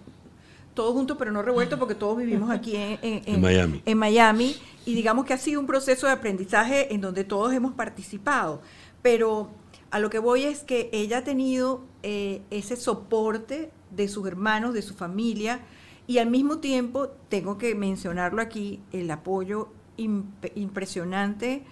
[0.79, 3.81] todos juntos, pero no revueltos porque todos vivimos aquí en, en- En Miami.
[3.85, 4.55] en Miami.
[4.85, 8.61] Y digamos que ha sido un proceso de aprendizaje en donde todos hemos participado.
[9.01, 9.49] Pero
[9.91, 14.73] a lo que voy es que ella ha tenido eh, ese soporte de sus hermanos,
[14.73, 15.59] de su familia,
[16.07, 19.67] y al mismo tiempo, tengo que mencionarlo aquí, el apoyo
[19.97, 21.63] imp- impresionante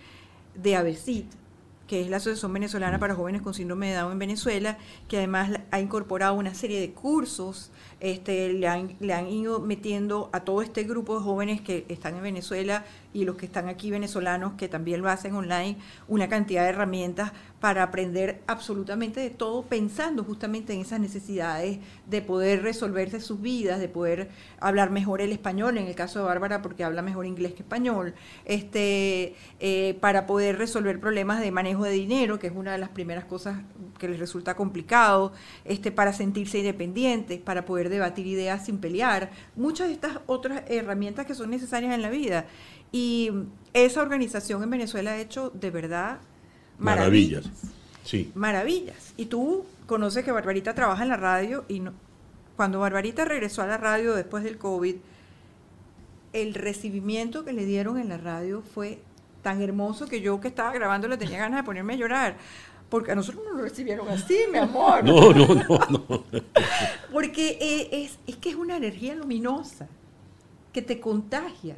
[0.54, 1.28] de ABESIT,
[1.88, 4.78] que es la Asociación Venezolana para Jóvenes con Síndrome de Down en Venezuela,
[5.08, 10.30] que además ha incorporado una serie de cursos, este, le, han, le han ido metiendo
[10.34, 13.90] a todo este grupo de jóvenes que están en Venezuela y los que están aquí
[13.90, 15.78] venezolanos, que también lo hacen online,
[16.08, 22.22] una cantidad de herramientas para aprender absolutamente de todo, pensando justamente en esas necesidades de
[22.22, 24.30] poder resolverse sus vidas, de poder
[24.60, 28.14] hablar mejor el español, en el caso de Bárbara, porque habla mejor inglés que español,
[28.46, 32.90] este, eh, para poder resolver problemas de manejo de dinero, que es una de las
[32.90, 33.58] primeras cosas
[33.98, 35.32] que les resulta complicado,
[35.66, 41.26] este, para sentirse independientes, para poder debatir ideas sin pelear, muchas de estas otras herramientas
[41.26, 42.46] que son necesarias en la vida.
[42.92, 43.32] Y
[43.74, 46.20] esa organización en Venezuela ha hecho de verdad
[46.80, 47.44] Maravillas.
[47.46, 47.74] maravillas
[48.04, 48.32] Sí.
[48.36, 49.14] maravillas.
[49.18, 51.94] Y tú conoces que Barbarita trabaja en la radio y no-
[52.56, 54.96] cuando Barbarita regresó a la radio después del COVID,
[56.34, 59.00] el recibimiento que le dieron en la radio fue
[59.42, 62.38] tan hermoso que yo que estaba grabando le tenía ganas de ponerme a llorar.
[62.90, 65.04] Porque a nosotros no nos recibieron así, mi amor.
[65.04, 66.24] No, no, no, no.
[67.12, 69.88] Porque eh, es, es que es una energía luminosa
[70.72, 71.76] que te contagia.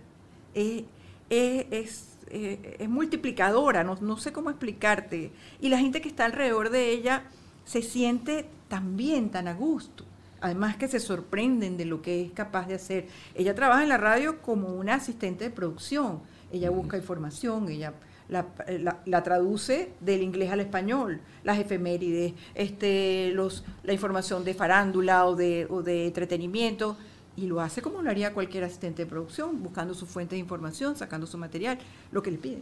[0.54, 0.86] Eh,
[1.32, 5.32] eh, es, eh, es multiplicadora, no, no sé cómo explicarte.
[5.62, 7.24] Y la gente que está alrededor de ella
[7.66, 10.06] se siente tan bien, tan a gusto.
[10.42, 13.08] Además que se sorprenden de lo que es capaz de hacer.
[13.36, 16.22] Ella trabaja en la radio como una asistente de producción.
[16.52, 17.94] Ella busca información, ella
[18.30, 18.46] la,
[18.80, 25.26] la- la traduce del inglés al español, las efemérides, este, los, la información de farándula
[25.26, 26.96] o de, o de entretenimiento,
[27.44, 30.96] y lo hace como lo haría cualquier asistente de producción, buscando su fuente de información,
[30.96, 31.78] sacando su material,
[32.12, 32.62] lo que le piden.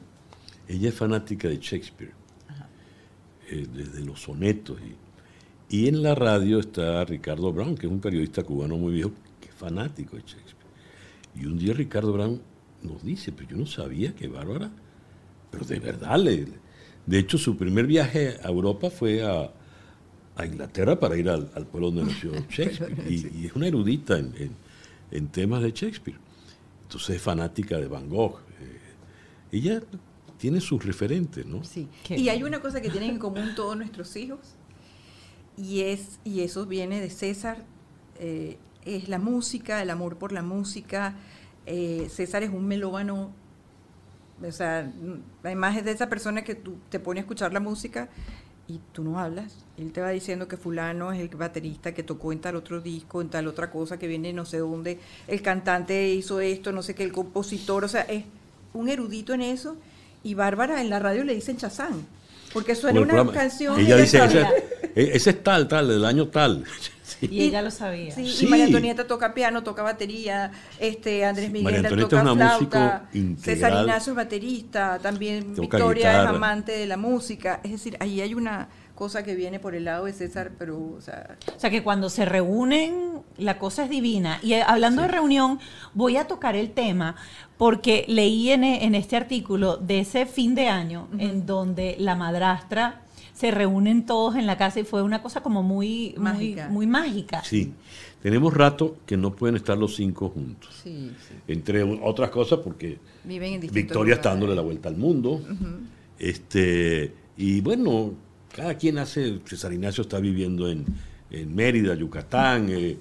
[0.67, 2.11] Ella es fanática de Shakespeare,
[3.49, 4.77] eh, desde los sonetos.
[5.69, 9.11] Y, y en la radio está Ricardo Brown, que es un periodista cubano muy viejo,
[9.41, 10.55] que es fanático de Shakespeare.
[11.35, 12.41] Y un día Ricardo Brown
[12.83, 14.69] nos dice, pero yo no sabía que Bárbara,
[15.51, 16.47] pero de verdad, le,
[17.05, 19.51] de hecho su primer viaje a Europa fue a,
[20.35, 22.95] a Inglaterra para ir al, al pueblo donde nació Shakespeare.
[23.09, 24.66] Y, y es una erudita en, en-
[25.11, 26.19] en temas de Shakespeare.
[26.83, 28.39] Entonces es fanática de Van Gogh.
[28.61, 28.79] eh,
[29.51, 29.81] ella
[30.37, 31.63] tiene sus referentes, ¿no?
[31.63, 31.87] Sí.
[32.03, 34.39] Qué Y hay una cosa que tienen en común todos nuestros hijos,
[35.57, 37.65] y, es, y eso viene de César,
[38.19, 41.15] eh, es la música, el amor por la música.
[41.65, 43.31] Eh, César es un melómano,
[44.41, 47.59] o sea, n- además es de esa persona que tú te pone a escuchar la
[47.59, 48.09] música
[48.67, 49.55] y tú no hablas.
[49.77, 53.21] Él te va diciendo que fulano es el baterista que tocó en tal otro disco,
[53.21, 56.95] en tal otra cosa que viene no sé dónde, el cantante hizo esto, no sé
[56.95, 58.25] qué, el compositor, o sea, es
[58.73, 59.77] un erudito en eso
[60.23, 62.05] y Bárbara en la radio le dicen Chazán.
[62.53, 63.33] Porque suena una programa.
[63.33, 63.79] canción.
[63.79, 64.53] Ella dice, ese, sabía.
[64.95, 66.63] e- ese es tal, tal, del año tal.
[67.07, 67.27] Sí.
[67.31, 68.13] Y ella lo sabía.
[68.13, 68.45] Sí, Sí.
[68.45, 73.09] y María Antonieta toca piano, toca batería, este Andrés Miguel toca es una flauta.
[73.41, 78.19] César Ignacio es baterista, también Toca Victoria es amante de la música, es decir, ahí
[78.19, 81.69] hay una cosa que viene por el lado de César, pero o sea, O sea
[81.69, 84.39] que cuando se reúnen, la cosa es divina.
[84.41, 85.59] Y eh, hablando de reunión,
[85.93, 87.15] voy a tocar el tema
[87.57, 93.01] porque leí en, en este artículo de ese fin de año en donde la madrastra
[93.37, 96.65] se reúnen todos en la casa y fue una cosa como muy Mágica.
[96.69, 97.43] muy, muy mágica.
[97.43, 97.71] Sí.
[98.23, 100.71] Tenemos rato que no pueden estar los cinco juntos.
[100.83, 104.97] sí, sí, Entre otras cosas porque viven en distintos Victoria está dándole la vuelta al
[104.97, 105.41] mundo.
[106.19, 108.13] este Y bueno,
[108.55, 110.83] cada quien hace, César Ignacio está viviendo en,
[111.29, 112.97] en Mérida, Yucatán, eh,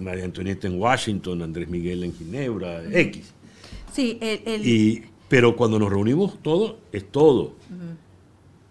[0.00, 3.32] María Antonieta en Washington, Andrés Miguel en Ginebra, X.
[3.92, 7.54] Sí, el, el- Y, pero cuando nos reunimos todos, es todo.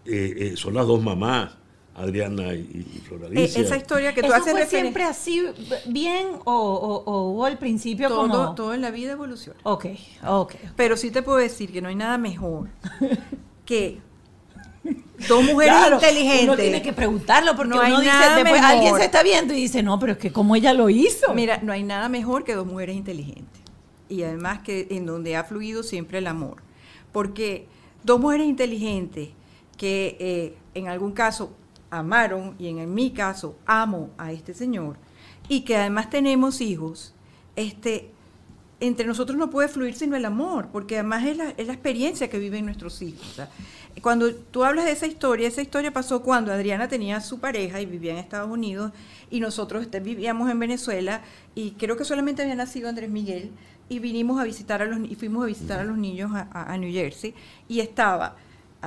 [0.06, 1.56] Eh, son las dos mamás,
[1.95, 3.01] Adriana y, y
[3.38, 5.43] eh, esa historia que tú ¿Eso haces fue siempre así
[5.88, 8.56] bien o, o- o hubo al principio todo, como...
[8.56, 9.58] todo en la vida evoluciona.
[9.64, 9.86] Ok,
[10.28, 10.56] ok.
[10.76, 12.68] Pero sí te puedo decir que no hay nada mejor
[13.66, 13.99] que
[15.30, 16.43] dos mujeres Claro, inteligentes.
[16.43, 18.70] Uno tiene que preguntarlo porque No hay uno dice, nada después mejor.
[18.76, 21.34] alguien se está viendo y dice, no, pero es que como ella lo hizo.
[21.34, 23.62] Mira, no hay nada mejor que dos mujeres inteligentes.
[24.10, 26.58] Y además que en donde ha fluido siempre el amor.
[27.14, 27.68] Porque
[28.03, 29.30] dos mujeres inteligentes
[29.78, 31.54] que eh, en algún caso
[31.90, 34.98] amaron y en, mi caso amo a este señor
[35.48, 37.14] y que además tenemos hijos,
[37.56, 38.12] este,
[38.80, 42.40] entre nosotros no puede fluir sino el amor, porque además es la, la experiencia que
[42.40, 43.40] viven nuestros hijos.
[43.40, 47.80] o cuando tú hablas de esa historia, esa historia pasó cuando Adriana tenía su pareja
[47.80, 48.92] y vivía en Estados Unidos
[49.30, 51.22] y nosotros este, vivíamos en Venezuela
[51.54, 53.52] y creo que solamente había nacido Andrés Miguel
[53.88, 56.92] y vinimos a visitar a los y fuimos a visitar a los niños a New
[56.92, 57.36] Jersey
[57.70, 58.36] y estaba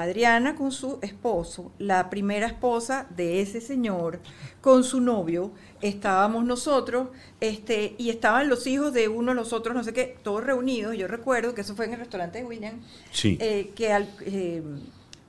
[0.02, 4.20] Adriana con su esposo, la primera esposa de ese señor,
[4.60, 7.08] con su novio, estábamos nosotros,
[7.40, 10.96] este, y estaban los hijos de uno, los otros, no sé qué, todos reunidos.
[10.96, 12.80] Yo recuerdo que eso fue en el restaurante de William,
[13.12, 13.38] Sí.
[13.40, 14.62] eh, que al- eh,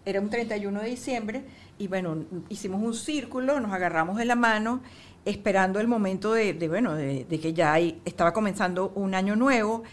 [0.06, 1.44] era un 31 de diciembre,
[1.78, 4.82] y bueno, hicimos un círculo, nos agarramos de la mano,
[5.26, 9.36] esperando el momento de, de, bueno, de, de que ya ahí estaba comenzando un año
[9.36, 9.84] nuevo,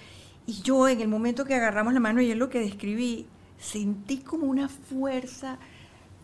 [0.46, 3.26] y yo en el momento que agarramos la mano, y es lo que describí,
[3.58, 5.58] sentí como una fuerza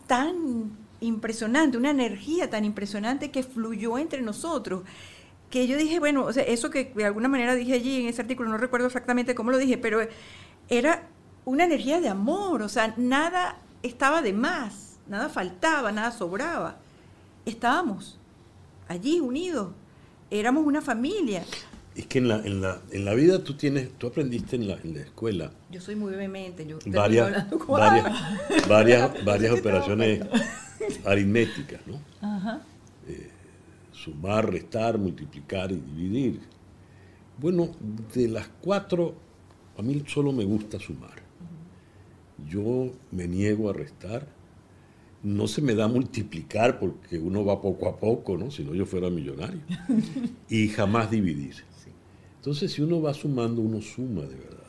[0.07, 4.83] tan impresionante, una energía tan impresionante que fluyó entre nosotros,
[5.49, 8.21] que yo dije, bueno, o sea, eso que de alguna manera dije allí en ese
[8.21, 9.99] artículo, no recuerdo exactamente cómo lo dije, pero
[10.69, 11.07] era
[11.45, 16.77] una energía de amor, o sea, nada estaba de más, nada faltaba, nada sobraba.
[17.45, 18.17] Estábamos
[18.87, 19.73] allí unidos,
[20.31, 21.43] éramos una familia.
[21.95, 24.79] Es que en la, en la, en la vida tú tienes, tú aprendiste en la,
[24.83, 30.21] en la escuela Yo soy muy vehemente, yo varias, hablando con- varias, varias, varias operaciones
[31.05, 31.99] aritméticas, ¿no?
[33.07, 33.29] Eh,
[33.91, 36.39] sumar, restar, multiplicar y dividir.
[37.39, 37.69] Bueno,
[38.13, 39.15] de las cuatro,
[39.77, 41.21] a mí solo me gusta sumar.
[42.49, 44.27] Yo me niego a restar.
[45.21, 48.51] No se me da multiplicar porque uno va poco a poco, ¿no?
[48.51, 49.61] Si no yo fuera millonario.
[50.49, 51.63] Y jamás dividir.
[52.43, 54.67] Entonces, si uno va sumando, uno suma de verdad.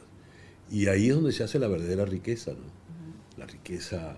[0.70, 2.70] Y ahí es donde se hace la verdadera riqueza, ¿no?
[3.36, 4.14] La riqueza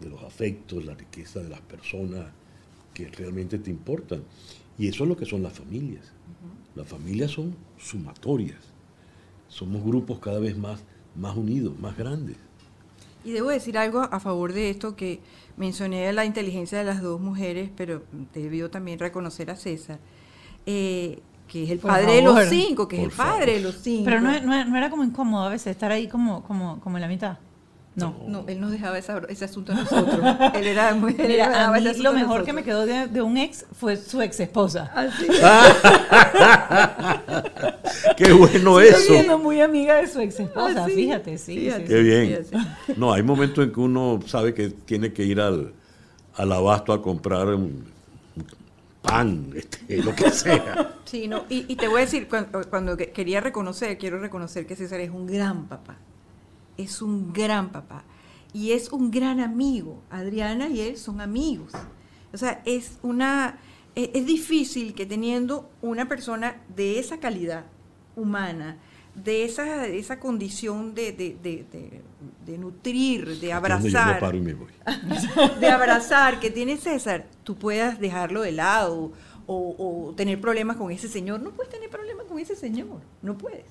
[0.00, 2.24] de los afectos, la riqueza de las personas
[2.94, 4.22] que realmente te importan.
[4.78, 6.10] Y eso es lo que son las familias.
[6.74, 8.60] Las familias son sumatorias.
[9.48, 10.80] Somos grupos cada vez más,
[11.14, 12.38] más unidos, más grandes.
[13.26, 15.20] Y debo decir algo a favor de esto que
[15.58, 20.00] mencioné la inteligencia de las dos mujeres, pero debió también reconocer a César,
[20.64, 21.20] eh,
[21.54, 24.04] que es el Por padre de los cinco, que es el padre de los cinco.
[24.06, 27.02] Pero no, no- no era como incómodo a veces estar ahí como, como, como en
[27.02, 27.36] la mitad.
[27.94, 28.12] No.
[28.26, 30.18] No, él nos dejaba esa- ese asunto a nosotros.
[30.54, 32.64] él era muy él Mira, dejaba a ese mí asunto lo a mejor que me
[32.64, 34.90] quedó de, de un ex fue su ex esposa.
[34.96, 35.28] Así.
[38.16, 38.98] ¡Qué bueno eso!
[38.98, 40.94] siendo muy amiga de su ex esposa, Ah, sí.
[40.96, 41.58] fíjate, sí.
[41.60, 41.82] Fíjate.
[41.86, 42.02] sí, Qué sí.
[42.02, 42.38] bien.
[42.96, 45.72] No, hay momentos en que uno sabe que tiene que ir al,
[46.34, 47.93] al abasto a comprar un
[49.04, 50.96] pan, este, lo que sea.
[51.04, 54.74] Sí, no, y, te voy a decir, cuando, cuando que- quería reconocer, quiero reconocer que
[54.74, 55.96] César es un gran papá.
[56.76, 58.02] Es un gran papá.
[58.52, 60.02] Y es un gran amigo.
[60.10, 61.72] Adriana y él son amigos.
[62.32, 63.58] O sea, es una.
[63.94, 67.66] e- Es difícil que teniendo una persona de esa calidad
[68.16, 68.78] humana,
[69.14, 72.02] de esa, de esa condición de, de, de- de-
[72.46, 74.68] de nutrir, de Donde yo me abrazar, paro y me voy.
[75.60, 79.12] de abrazar que tiene César, tú puedas dejarlo de lado
[79.46, 79.74] o,
[80.08, 81.40] o tener problemas con ese señor.
[81.40, 83.64] No puedes tener problemas con ese señor, no puedes.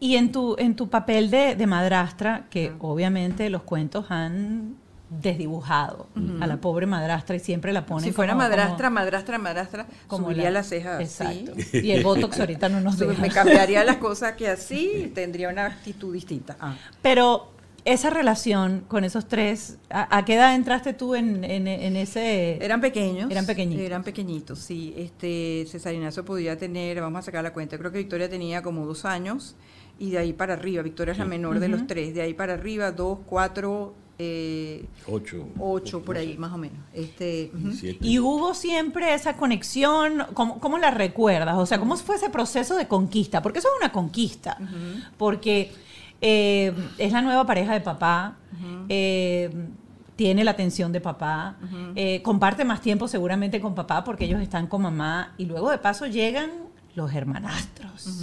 [0.00, 4.76] Y en tu, en tu papel de, de madrastra, que obviamente los cuentos han
[5.10, 6.08] desdibujado
[6.40, 9.86] a la pobre madrastra y siempre la ponen Si fuera como- madrastra, como- madrastra, madrastra,
[10.06, 11.52] como subiría la- las cejas Exacto.
[11.58, 11.78] así.
[11.86, 13.20] Y el botox ahorita no nos deja.
[13.20, 16.56] Me cambiaría las cosas que así tendría una actitud distinta.
[16.60, 16.74] Ah.
[17.02, 17.50] Pero
[17.84, 22.58] esa relación con esos tres, ¿a, a qué edad entraste tú en, en- en ese...?
[22.64, 23.30] Eran pequeños.
[23.30, 23.84] Eran pequeñitos.
[23.84, 24.94] Eran pequeñitos, sí.
[24.96, 28.86] Este, César Ignacio podía tener, vamos a sacar la cuenta, creo que Victoria tenía como
[28.86, 29.54] dos años
[29.98, 30.82] y de ahí para arriba.
[30.82, 32.14] Victoria es la menor de los tres.
[32.14, 35.48] De ahí para arriba, dos, cuatro, eh, Ocho.
[35.58, 36.78] ocho, por ahí más o menos.
[36.92, 37.50] Este.
[38.00, 41.56] Y hubo siempre esa conexión, ¿cómo, cómo la recuerdas?
[41.56, 43.42] O sea, ¿cómo fue ese proceso de conquista?
[43.42, 44.58] Porque eso es una conquista,
[45.16, 45.72] porque
[46.20, 48.36] eh, es la nueva pareja de papá,
[48.88, 49.50] eh,
[50.16, 51.56] tiene la atención de papá,
[51.96, 55.78] eh, comparte más tiempo seguramente con papá porque ellos están con mamá y luego de
[55.78, 56.50] paso llegan
[56.94, 58.22] los hermanastros.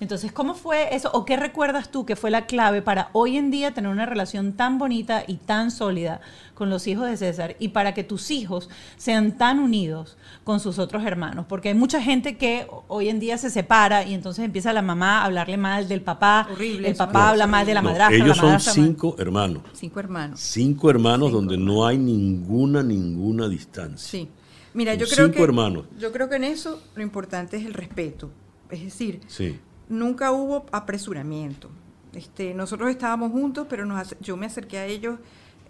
[0.00, 1.10] Entonces, ¿cómo fue eso?
[1.12, 4.54] ¿O qué recuerdas tú que fue la clave para hoy en día tener una relación
[4.54, 6.22] tan bonita y tan sólida
[6.54, 10.78] con los hijos de César y para que tus hijos sean tan unidos con sus
[10.78, 11.44] otros hermanos?
[11.48, 15.20] Porque hay mucha gente que hoy en día se separa y entonces empieza la mamá
[15.20, 18.16] a hablarle mal del papá, Horrible el papá No, habla mal de la No, madrastra.
[18.16, 19.62] ellos la son madrastra mal- cinco hermanos.
[19.74, 20.40] Cinco hermanos.
[20.40, 24.08] Cinco hermanos donde no hay ninguna, ninguna distancia.
[24.20, 24.28] Sí.
[24.72, 25.84] Mira, yo creo cinco que hermanos.
[25.98, 28.30] yo creo que en eso lo importante es el respeto.
[28.70, 29.58] Es decir, Sí.
[29.90, 31.68] Nunca hubo apresuramiento.
[32.14, 35.18] Este, nosotros estábamos juntos, pero nos yo me acerqué a ellos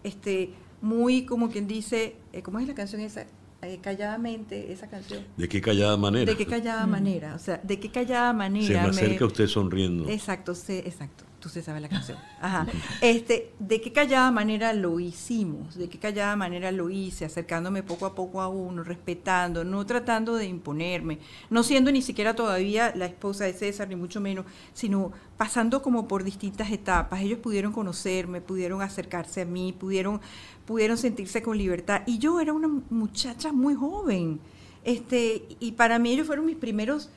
[0.05, 3.27] este, muy, como quien dice, eh, ¿cómo es la canción esa?
[3.63, 5.23] Eh, calladamente, esa canción.
[5.37, 6.25] ¿De qué callada manera?
[6.33, 7.35] ¿De qué callada manera?
[7.35, 8.67] O sea, ¿de qué callada manera?
[8.67, 10.09] Se me me- acerca usted sonriendo.
[10.09, 11.25] Exacto, sí, exacto.
[11.41, 12.19] Tú se sabes la canción.
[12.39, 12.67] Ajá.
[13.01, 15.75] Este, ¿de qué callada manera lo hicimos?
[15.75, 17.25] ¿De qué callada manera lo hice?
[17.25, 21.19] Acercándome poco a poco a uno, respetando, no tratando de imponerme,
[21.49, 26.07] no siendo ni siquiera todavía la esposa de César, ni mucho menos, sino pasando como
[26.07, 27.23] por distintas etapas.
[27.23, 30.21] Ellos pudieron conocerme, pudieron acercarse a mí, pudieron,
[30.67, 32.03] pudieron sentirse con libertad.
[32.05, 34.41] Y yo era una muchacha muy joven.
[34.85, 37.11] Este, y para mí ellos fueron mis primeros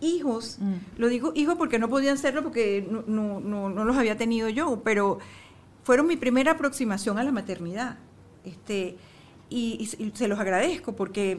[0.00, 0.58] hijos.
[0.98, 4.48] Lo digo hijos porque no podían serlo porque no, no, no, no los había tenido
[4.48, 5.18] yo, pero
[5.84, 7.98] fueron mi primera aproximación a la maternidad.
[8.44, 8.96] Este,
[9.48, 11.38] y, y- y se los agradezco porque,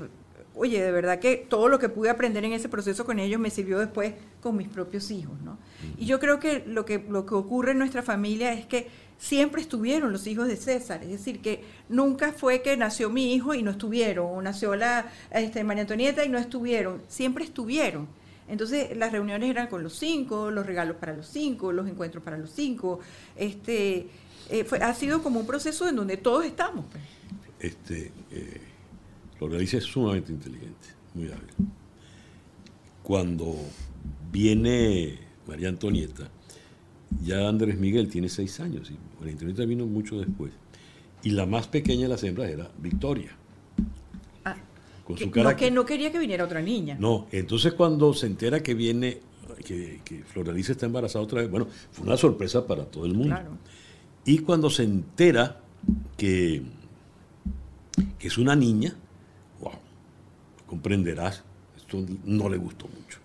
[0.55, 3.49] oye, de verdad que todo lo que pude aprender en ese proceso con ellos me
[3.49, 5.57] sirvió después con mis propios hijos, ¿no?
[5.97, 8.87] Y yo creo que lo que, lo que ocurre en nuestra familia es que
[9.17, 13.53] siempre estuvieron los hijos de César, es decir, que nunca fue que nació mi hijo
[13.53, 18.07] y no estuvieron, o nació la este, María Antonieta y no estuvieron, siempre estuvieron.
[18.51, 22.37] Entonces las reuniones eran con los cinco, los regalos para los cinco, los encuentros para
[22.37, 22.99] los cinco.
[23.33, 24.07] Este,
[24.49, 26.85] eh, fue, ha sido como un proceso en donde todos estamos.
[26.91, 27.01] pues.
[27.61, 28.61] Este, eh,
[29.37, 31.49] Floralicia es sumamente inteligente, muy hábil.
[33.01, 33.55] Cuando
[34.31, 36.29] viene María Antonieta,
[37.23, 40.51] ya Andrés Miguel tiene seis años y María Antonieta vino mucho después.
[41.23, 43.37] Y la más pequeña de las hembras era Victoria.
[45.11, 45.69] Con que, su no, carácter.
[45.69, 46.97] que no quería que viniera otra niña.
[46.99, 49.19] No, entonces cuando se entera que viene,
[49.65, 53.35] que, que Floralicia está embarazada otra vez, bueno, fue una sorpresa para todo el mundo.
[53.35, 53.51] Claro.
[54.25, 55.59] Y cuando se entera
[56.17, 56.61] que,
[58.19, 58.95] que es una niña,
[59.59, 59.73] wow,
[60.67, 61.43] comprenderás,
[61.75, 63.19] esto no le gustó mucho.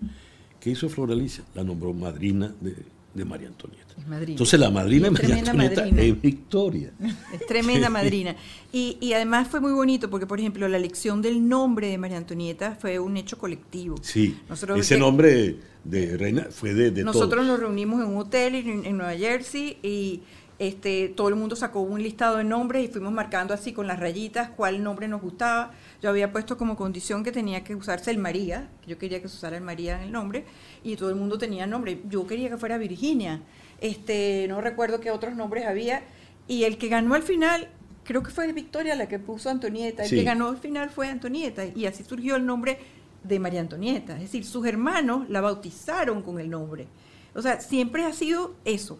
[0.59, 1.45] ¿Qué hizo Floralicia?
[1.55, 2.75] La nombró madrina de,
[3.17, 3.95] de María Antonieta.
[4.27, 6.03] Entonces la madrina de María Antonieta madrina.
[6.03, 6.93] es Victoria.
[7.33, 8.37] Es tremenda madrina.
[8.73, 12.19] Y, y además fue muy bonito porque, por ejemplo, la elección del nombre de María
[12.19, 13.97] Antonieta fue un hecho colectivo.
[14.03, 17.47] Sí, Nosotros ese que- nombre de reina fue de, de Nosotros todos.
[17.47, 20.21] nos reunimos en un hotel en, en Nueva Jersey y
[20.59, 24.01] este, todo el mundo sacó un listado de nombres y fuimos marcando así con las
[24.01, 25.73] rayitas cuál nombre nos gustaba.
[26.03, 29.29] Yo había puesto como condición que tenía que usarse el María, que yo quería que
[29.29, 30.45] se usara el María en el nombre,
[30.85, 32.01] y todo el mundo tenía nombre.
[32.09, 33.41] Yo quería que fuera Virginia.
[33.81, 36.03] Este, no recuerdo qué otros nombres había.
[36.49, 37.69] Y el que ganó al final,
[38.05, 40.03] creo que fue Victoria la que puso Antonieta.
[40.05, 40.17] El Sí.
[40.17, 41.65] que ganó al final fue Antonieta.
[41.65, 42.79] Y así surgió el nombre
[43.25, 44.15] de María Antonieta.
[44.15, 46.87] Es decir, sus hermanos la bautizaron con el nombre.
[47.35, 48.99] O sea, siempre ha sido eso,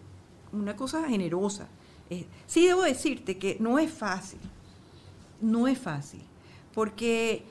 [0.53, 1.69] una cosa generosa.
[2.11, 4.39] Eh, sí debo decirte que no es fácil,
[5.41, 6.21] no es fácil,
[6.77, 7.43] porque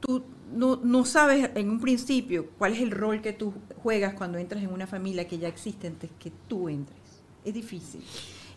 [0.00, 0.22] tú
[0.54, 4.62] no, no sabes en un principio cuál es el rol que tú juegas cuando entras
[4.62, 6.98] en una familia que ya existe antes que tú entres.
[7.46, 8.02] Es difícil.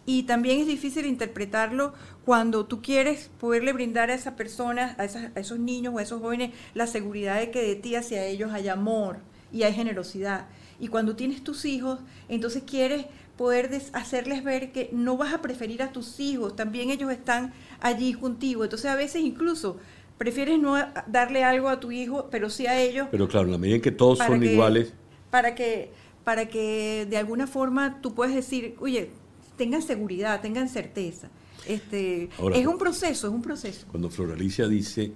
[0.05, 1.93] Y también es difícil interpretarlo
[2.25, 6.01] cuando tú quieres poderle brindar a esa persona, a, esas- a esos niños o a
[6.03, 9.19] esos jóvenes, la seguridad de que de ti hacia ellos hay amor
[9.53, 10.47] y hay generosidad.
[10.79, 13.05] Y cuando tienes tus hijos, entonces quieres
[13.37, 18.13] poder hacerles ver que no vas a preferir a tus hijos, también ellos están allí
[18.13, 18.63] contigo.
[18.63, 19.77] Entonces a veces incluso
[20.21, 20.75] prefieres no
[21.07, 23.81] darle algo a tu hijo, pero sí a ellos Pero claro, en la medida en
[23.81, 24.93] que todos son que- iguales,
[25.31, 25.91] para que
[26.23, 29.09] para que de alguna forma tú puedas decir, oye,
[29.57, 31.29] tengan seguridad, tengan certeza.
[31.67, 33.87] Este, Ahora- es un proceso, es un proceso.
[33.89, 35.11] Cuando Floralicia dice,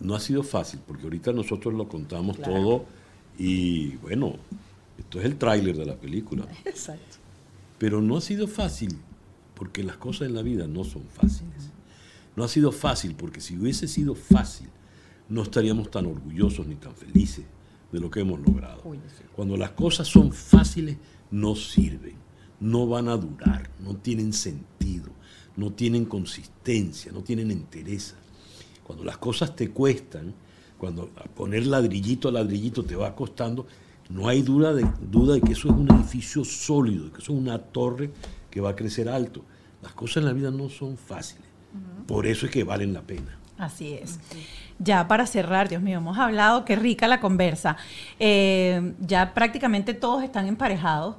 [0.00, 2.84] no ha sido fácil, porque ahorita nosotros lo contamos todo
[3.38, 4.34] y bueno,
[4.98, 6.46] esto es el tráiler de la película.
[6.66, 7.16] Exacto.
[7.78, 8.94] Pero no ha sido fácil,
[9.54, 11.70] porque las cosas en la vida no son fáciles.
[12.36, 14.68] No ha sido fácil, porque si hubiese sido fácil,
[15.28, 17.44] no estaríamos tan orgullosos ni tan felices
[17.92, 18.82] de lo que hemos logrado.
[19.34, 20.96] Cuando las cosas son fáciles,
[21.30, 22.16] no sirven,
[22.60, 25.10] no van a durar, no tienen sentido,
[25.56, 28.16] no tienen consistencia, no tienen entereza.
[28.82, 30.34] Cuando las cosas te cuestan,
[30.78, 33.66] cuando poner ladrillito a ladrillito te va costando,
[34.10, 37.32] no hay duda de, duda de que eso es un edificio sólido, de que eso
[37.32, 38.10] es una torre
[38.50, 39.42] que va a crecer alto.
[39.82, 41.46] Las cosas en la vida no son fáciles.
[42.06, 43.38] Por eso es que valen la pena.
[43.58, 44.18] Así es.
[44.78, 47.76] Ya para cerrar, Dios mío, hemos hablado, qué rica la conversa.
[48.18, 51.16] Eh, ya prácticamente todos están emparejados.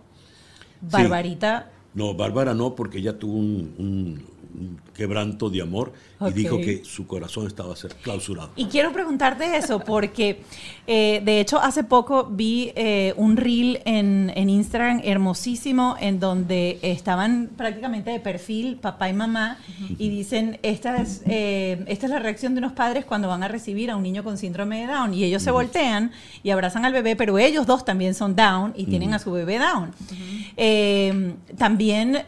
[0.82, 4.26] Barbarita, No, Bárbara no, porque ella tuvo un, un-
[4.56, 8.52] un quebranto de amor y dijo que su corazón estaba a ser clausurado.
[8.56, 10.42] Y quiero preguntarte eso porque,
[10.88, 16.80] eh, de hecho, hace poco vi eh, un reel en, en Instagram hermosísimo en donde
[16.82, 19.58] estaban prácticamente de perfil papá y mamá
[19.98, 23.48] y dicen, esta es, eh, esta es la reacción de unos padres cuando van a
[23.48, 25.14] recibir a un niño con síndrome de Down.
[25.14, 26.12] Y ellos se voltean
[26.44, 29.60] y abrazan al bebé, pero ellos dos también son Down y tienen a su bebé
[29.60, 29.92] Down.
[30.56, 32.24] Eh, también...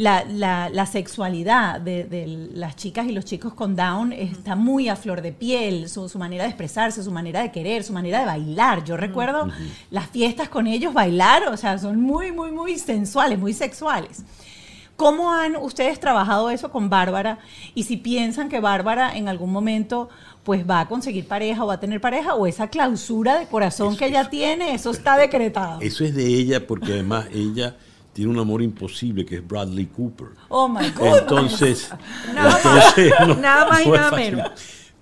[0.00, 4.88] la, la- la sexualidad de, de las chicas y los chicos con Down está muy
[4.88, 8.20] a flor de piel, su, su manera de expresarse, su manera de querer, su manera
[8.20, 8.82] de bailar.
[8.82, 9.48] Yo recuerdo
[9.90, 14.22] las fiestas con ellos bailar, o sea, son muy, muy, muy sensuales, muy sexuales.
[14.96, 17.38] ¿Cómo han ustedes trabajado eso con Bárbara?
[17.74, 20.08] Y si piensan que Bárbara en algún momento
[20.44, 23.96] pues va a conseguir pareja o va a tener pareja o esa clausura de corazón
[23.98, 25.80] que ella tiene, eso está decretado.
[25.82, 27.76] Eso es de ella porque además ella
[28.12, 30.28] tiene un amor imposible que es Bradley Cooper.
[30.48, 31.18] Oh my God.
[31.18, 31.90] Entonces,
[32.34, 32.64] Nada más-
[32.98, 34.36] entonces, no- nada más y nada fácil.
[34.36, 34.50] menos.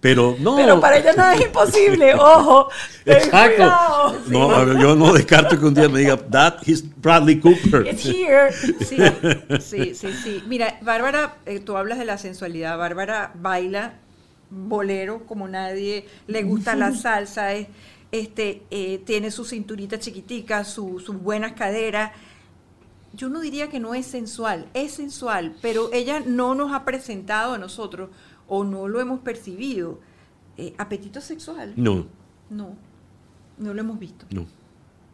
[0.00, 0.54] Pero no.
[0.54, 2.68] Pero para ella nada es imposible, ojo.
[3.04, 3.56] Exacto.
[3.56, 4.14] cuidado.
[4.28, 7.84] No, yo no descarto que un día me diga, that is Bradley Cooper.
[7.84, 8.52] It's here.
[8.52, 8.96] Sí,
[9.61, 10.42] sí, sí, sí.
[10.46, 12.78] Mira, Bárbara, eh, tú hablas de la sensualidad.
[12.78, 13.94] Bárbara baila
[14.50, 17.66] bolero como nadie, le gusta la salsa, es,
[18.12, 22.12] este, eh, tiene su cinturita chiquitica, su- sus buenas caderas.
[23.18, 27.52] Yo no diría que no es sensual, es sensual, pero ella no nos ha presentado
[27.54, 28.08] a nosotros
[28.46, 29.98] o no lo hemos percibido.
[30.56, 32.06] Eh, apetito sexual, No,
[32.48, 32.74] no,
[33.58, 34.24] no lo hemos visto.
[34.30, 34.46] no.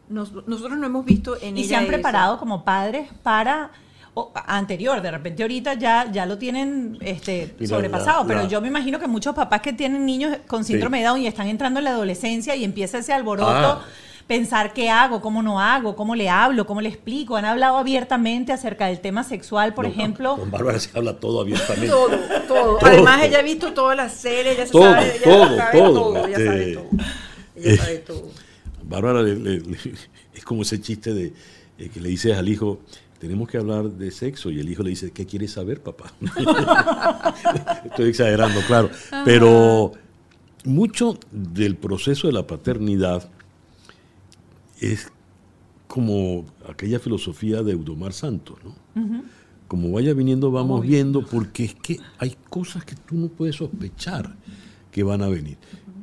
[0.07, 1.91] Nos- nosotros no hemos visto en Y ella se han eso.
[1.93, 3.71] preparado como padres para
[4.13, 8.61] o, anterior, de repente ahorita ya, ya lo tienen este, sobrepasado, la- pero la- yo
[8.61, 11.79] me imagino que muchos papás que tienen niños con síndrome de Down y están entrando
[11.79, 13.81] en la adolescencia y empieza ese alboroto, Ah.
[14.27, 17.35] Pensar qué hago, cómo no hago, cómo le hablo, cómo le explico.
[17.35, 20.37] Han hablado abiertamente acerca del tema sexual, por No, ejemplo.
[20.37, 21.87] Con Bárbara se habla todo abiertamente.
[21.89, 22.17] Todo, todo.
[22.47, 22.79] Todo.
[22.85, 25.93] Además, ella ha visto todas las series, ella se Todo, sabe, ella todo, sabe todo.
[25.93, 26.89] todo, ella sabe Eh, todo.
[27.55, 28.29] Ella sabe todo.
[28.83, 29.77] Bárbara le- le- le-
[30.33, 31.33] es como ese chiste de
[31.77, 32.79] eh, que le dices al hijo,
[33.19, 36.11] tenemos que hablar de sexo, y el hijo le dice, ¿qué quieres saber, papá?
[37.85, 38.89] Estoy exagerando, claro.
[39.23, 39.91] Pero
[40.63, 43.29] mucho del proceso de la paternidad
[44.91, 45.11] es
[45.87, 48.75] como aquella filosofía de Eudomar Santos, ¿no?
[49.67, 54.35] Como vaya viniendo, vamos viendo, porque es que hay cosas que tú no puedes sospechar
[54.91, 55.57] que van a venir.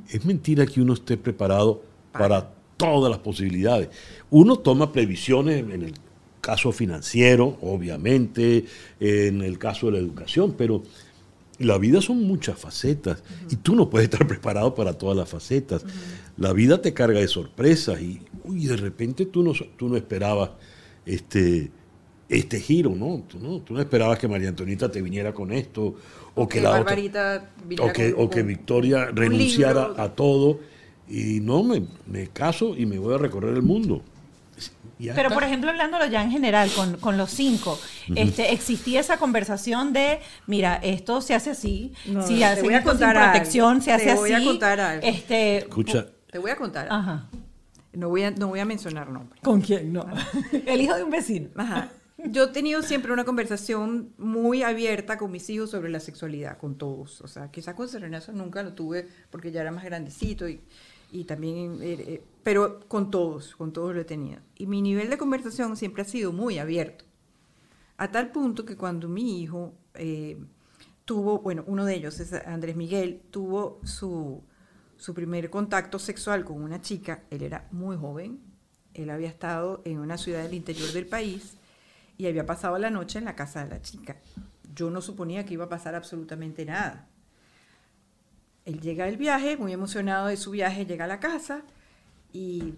[0.09, 3.89] Es mentira que uno esté preparado para todas las posibilidades.
[4.31, 5.95] Uno toma previsiones en el
[6.41, 8.67] caso financiero, obviamente,
[8.99, 10.83] en el caso de la educación, pero
[11.59, 15.85] la vida son muchas facetas y tú no puedes estar preparado para todas las facetas.
[16.37, 20.51] La vida te carga de sorpresas y uy, de repente tú no, tú no esperabas
[21.05, 21.71] este,
[22.29, 23.23] este giro, ¿no?
[23.29, 23.61] Tú, ¿no?
[23.61, 25.95] tú no esperabas que María Antonieta te viniera con esto
[26.35, 30.03] o que, Que la otra, Barbarita o que, con- o que Victoria un renunciara libro.
[30.03, 30.61] a todo
[31.09, 34.03] y no, me, me caso y me voy a recorrer el mundo.
[34.99, 35.35] Pero, está.
[35.35, 37.77] por ejemplo, hablándolo ya en general, con, con los cinco,
[38.15, 42.79] este, existía esa conversación de, mira, esto se hace así, No, si hace voy a
[42.79, 44.21] esto sin protección, se te hace así.
[44.21, 45.05] voy a contar algo.
[45.05, 46.89] Este, Escucha, Te voy a contar.
[46.91, 47.29] Ajá.
[47.93, 49.43] No voy a, no voy a mencionar nombres.
[49.43, 49.93] ¿Con quién?
[49.93, 50.07] No.
[50.67, 51.51] El hijo de un vecino.
[51.57, 51.91] Ajá.
[52.25, 56.77] Yo he tenido siempre una conversación muy abierta con mis hijos sobre la sexualidad, con
[56.77, 57.21] todos.
[57.21, 60.63] O sea, quizás con Serenazo nunca lo tuve porque ya era más grandecito y,
[61.11, 64.41] y también, eh, eh, pero con todos, con todos lo he tenido.
[64.57, 67.05] Y mi nivel de conversación siempre ha sido muy abierto.
[67.99, 70.39] A tal punto que cuando mi hijo eh,
[71.05, 74.43] tuvo, bueno, uno de ellos es Andrés Miguel, tuvo su,
[75.03, 78.39] su primer contacto sexual con una chica, él era muy joven,
[78.95, 81.55] él había estado en una ciudad del interior del país
[82.19, 84.17] y había pasado la noche en la casa de la chica.
[84.77, 87.09] Yo no suponía que iba a pasar absolutamente nada.
[88.65, 91.63] Él llega del viaje, muy emocionado de su viaje, llega a la casa
[92.33, 92.73] y...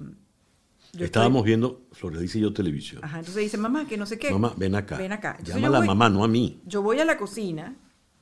[0.98, 3.04] Estábamos estoy- viendo, Florelice y yo, televisión.
[3.04, 4.30] Ajá, entonces dice, mamá, que no sé qué.
[4.30, 4.96] Mamá, ven acá.
[4.96, 5.32] Ven acá.
[5.32, 6.62] Entonces Llama a la voy- mamá, no a mí.
[6.64, 7.76] Yo voy a la cocina,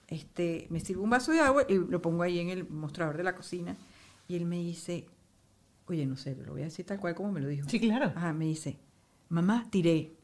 [0.08, 3.22] este, me sirvo un vaso de agua y lo pongo ahí en el mostrador de
[3.22, 3.76] la cocina.
[4.32, 5.04] Y él me dice,
[5.84, 7.68] oye, no sé, lo voy a decir tal cual como me lo dijo.
[7.68, 8.14] Sí, claro.
[8.16, 8.78] Ajá, me dice,
[9.28, 10.14] mamá, tiré.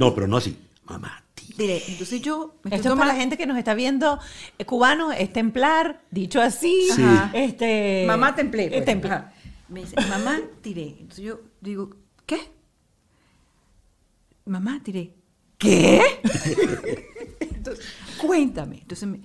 [0.00, 0.58] No, pero no así.
[0.84, 1.22] Mamá.
[1.34, 1.80] Tiré.
[1.86, 4.18] Entonces yo me Esto es para la gente que nos está viendo,
[4.58, 6.88] eh, cubanos, es templar, dicho así.
[6.92, 7.02] Sí.
[7.04, 7.30] Ajá.
[7.32, 8.64] Este, Mamá templé.
[8.64, 8.84] es pues.
[8.84, 9.10] templé.
[9.12, 9.32] Ajá.
[9.68, 10.96] Me dice, mamá, tiré.
[10.98, 11.90] Entonces yo digo,
[12.26, 12.50] ¿qué?
[14.44, 15.14] Mamá, tiré.
[15.56, 16.02] ¿Qué?
[17.40, 17.86] Entonces,
[18.20, 18.78] cuéntame.
[18.78, 19.20] Entonces me,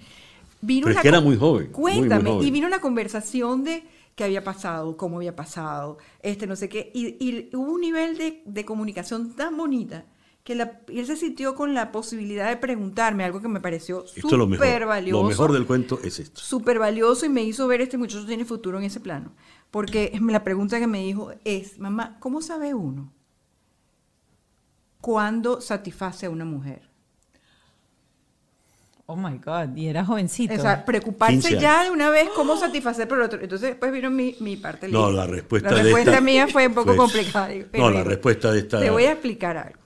[0.62, 2.30] vino Pero es una que era con- muy joven, muy, muy Cuéntame.
[2.30, 2.48] joven.
[2.48, 6.92] Y vino una conversación de qué había pasado, cómo había pasado, este no sé qué.
[6.94, 10.06] Y, y hubo un nivel de, de comunicación tan bonita
[10.44, 14.06] que la- y él se sintió con la posibilidad de preguntarme algo que me pareció
[14.08, 16.40] súper valioso Lo mejor del cuento es esto.
[16.40, 19.34] súper valioso y me hizo ver este muchacho tiene futuro en ese plano.
[19.72, 23.12] Porque la pregunta que me dijo es, mamá, ¿cómo sabe uno
[25.02, 26.90] cuándo satisface a una mujer?
[29.08, 30.56] Oh my God, y era jovencito.
[30.56, 33.40] O sea, 15 preocuparse ya de una vez cómo satisfacer por el otro.
[33.40, 36.66] Entonces después vino mi, mi parte No, la respuesta La de respuesta esta mía fue
[36.68, 37.50] un poco complicada.
[37.74, 39.80] no, la respuesta de esta- Te voy a explicar algo.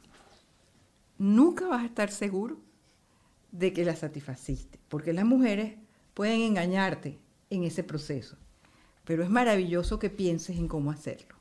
[1.18, 2.58] Nunca vas a estar seguro
[3.52, 5.74] de que la satisfaciste, porque las mujeres
[6.14, 8.38] pueden engañarte en ese proceso,
[9.04, 11.36] pero es maravilloso que pienses en cómo hacerlo,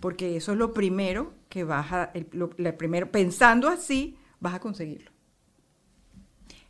[0.00, 4.60] porque eso es lo primero que vas a, el- lo- primero, pensando así, vas a
[4.60, 5.10] conseguirlo.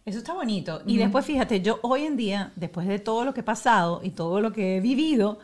[0.09, 0.81] Eso está bonito.
[0.87, 4.09] Y después, fíjate, yo hoy en día, después de todo lo que he pasado y
[4.09, 5.39] todo lo que he vivido,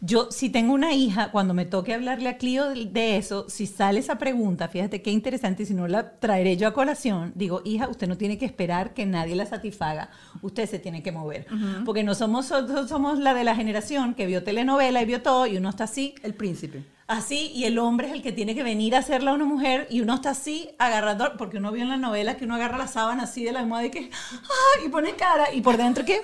[0.00, 3.66] yo si tengo una hija, cuando me toque hablarle a Clio de, de eso, si
[3.66, 7.60] sale esa pregunta, fíjate qué interesante, y si no la traeré yo a colación, digo,
[7.66, 10.08] hija, usted no tiene que esperar que nadie la satisfaga,
[10.40, 11.46] usted se tiene que mover.
[11.84, 15.46] Porque no somos, nosotros somos la de la generación que vio telenovela y vio todo,
[15.46, 16.95] y uno está así, El príncipe.
[17.08, 19.86] Así y el hombre es el que tiene que venir a hacerla a una mujer
[19.90, 22.88] y uno está así agarrando, porque uno vio en la novela que uno agarra la
[22.88, 24.84] sábana así de la almohada y que, ¡ah!
[24.84, 26.20] y pone cara y por dentro que, ¡wi,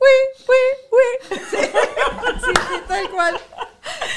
[0.00, 1.38] wi, wi, wi!
[1.50, 1.56] Sí,
[2.46, 3.36] sí, tal cual.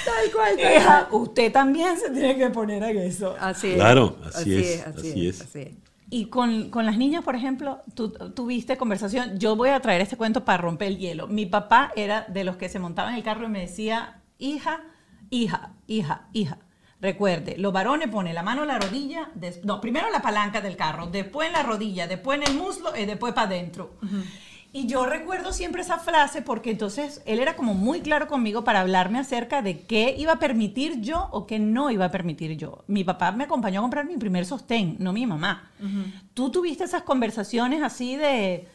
[0.05, 0.57] Tal cual.
[0.57, 1.21] tal Hija, cual.
[1.21, 3.35] usted también se tiene que poner en eso.
[3.39, 3.75] Así es.
[3.75, 5.41] Claro, así es, así, así es, es.
[5.47, 5.87] así es.
[6.09, 9.37] Y con, con las niñas, por ejemplo, tú tuviste conversación.
[9.39, 11.27] Yo voy a traer este cuento para romper el hielo.
[11.27, 14.83] Mi papá era de los que se montaba en el carro y me decía, hija,
[15.29, 16.57] hija, hija, hija.
[16.99, 20.61] Recuerde, los varones ponen la mano en la rodilla, des- no, primero en la palanca
[20.61, 23.93] del carro, después en la rodilla, después en el muslo y después para adentro.
[24.73, 28.81] Y yo recuerdo siempre esa frase porque entonces él era como muy claro conmigo para
[28.81, 32.83] hablarme acerca de qué iba a permitir yo o qué no iba a permitir yo.
[32.87, 35.71] Mi papá me acompañó a comprar mi primer sostén, no mi mamá.
[36.33, 38.67] ¿Tú tuviste esas conversaciones así de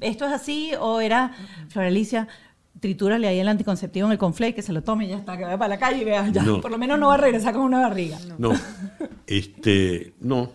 [0.00, 1.32] esto es así o era
[1.68, 2.26] Floralicia?
[2.80, 5.44] Tritúrale ahí el anticonceptivo en el conflate, que se lo tome y ya está, que
[5.44, 6.60] vaya para la calle y vea, ya, No.
[6.60, 8.18] por lo menos no va a regresar con una barriga.
[8.38, 8.52] No,
[9.26, 10.52] este, no.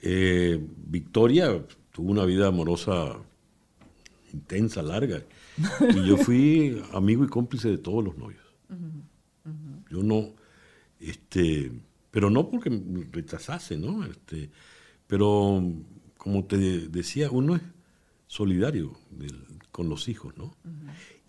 [0.00, 1.62] Eh, Victoria
[1.92, 3.16] tuvo una vida amorosa
[4.32, 5.22] intensa, larga.
[5.94, 8.40] Y yo fui amigo y cómplice de todos los novios.
[9.90, 10.30] Yo no,
[11.00, 11.70] este,
[12.10, 14.04] pero no porque me rechazase, ¿no?
[14.06, 14.48] Este,
[15.06, 15.62] pero
[16.16, 16.56] como te
[16.88, 17.62] decía, uno es
[18.26, 20.54] solidario del- con los hijos, ¿no?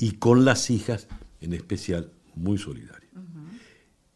[0.03, 1.07] Y con las hijas
[1.41, 3.09] en especial, muy solidario.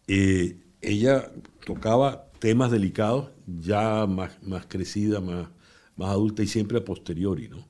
[0.07, 1.31] Eh, ella
[1.65, 5.47] tocaba temas delicados, ya más, más crecida, más,
[5.95, 7.65] más adulta y siempre a posteriori, ¿no?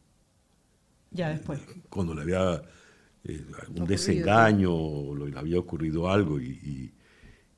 [1.12, 1.60] Ya después.
[1.90, 2.62] Cuando le había
[3.24, 6.94] eh, algún desengaño o le había ocurrido algo y, y-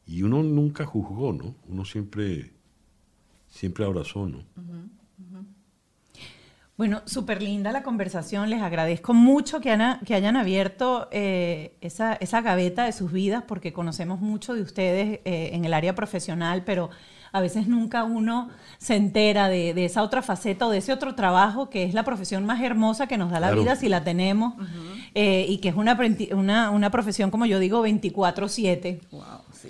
[0.06, 1.56] y uno nunca juzgó, ¿no?
[1.68, 2.52] Uno siempre,
[3.48, 4.44] siempre abrazó, ¿no?
[6.80, 8.50] Bueno, súper linda la conversación.
[8.50, 13.44] Les agradezco mucho que, han- que hayan abierto eh, esa, esa gaveta de sus vidas,
[13.46, 16.90] porque conocemos mucho de ustedes eh, en el área profesional, pero
[17.34, 21.16] a veces nunca uno se entera de, de esa otra faceta o de ese otro
[21.16, 23.62] trabajo que es la profesión más hermosa que nos da la Claro.
[23.64, 24.54] vida si la tenemos,
[25.16, 26.00] eh, y que es una,
[26.32, 29.02] una, una profesión, como yo digo, 24/7.
[29.12, 29.70] Wow, sí.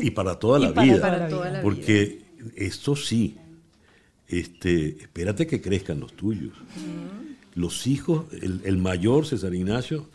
[0.00, 1.00] Y, para toda Y la para- vida.
[1.02, 1.60] para la vida.
[1.62, 2.22] Porque
[2.56, 3.36] esto sí,
[4.28, 6.52] este, espérate que crezcan los tuyos.
[7.54, 10.08] Los hijos, el, el mayor César Ignacio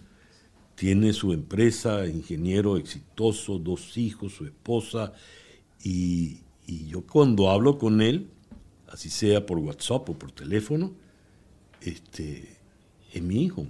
[0.75, 5.13] tiene su empresa, ingeniero exitoso, dos hijos, su esposa,
[5.83, 8.27] y, y yo cuando hablo con él,
[8.87, 10.93] así sea por WhatsApp o por teléfono,
[11.81, 12.57] este,
[13.13, 13.65] es mi hijo.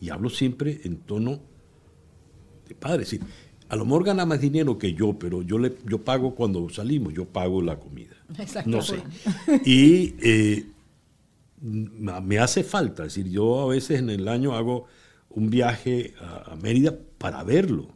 [0.00, 1.40] Y hablo siempre en tono
[2.68, 3.04] de padre.
[3.04, 3.26] Es decir,
[3.68, 7.14] a lo mejor gana más dinero que yo, pero yo, le, yo pago cuando salimos,
[7.14, 8.13] yo pago la comida.
[8.66, 9.02] No sé.
[9.64, 10.66] Y eh,
[11.60, 14.86] me hace falta, es decir, yo a veces en el año hago
[15.30, 17.88] un viaje a, Mérida para verlo,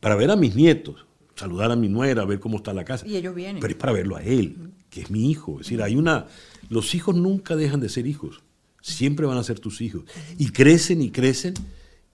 [0.00, 3.06] para ver a mis nietos, saludar a mi nuera, ver cómo está la casa.
[3.06, 3.60] Y ellos vienen.
[3.60, 5.52] Pero es para verlo a él, que es mi hijo.
[5.60, 6.26] Es decir, hay una.
[6.68, 8.42] Los hijos nunca dejan de ser hijos,
[8.80, 10.04] siempre van a ser tus hijos.
[10.38, 11.54] Y crecen y crecen,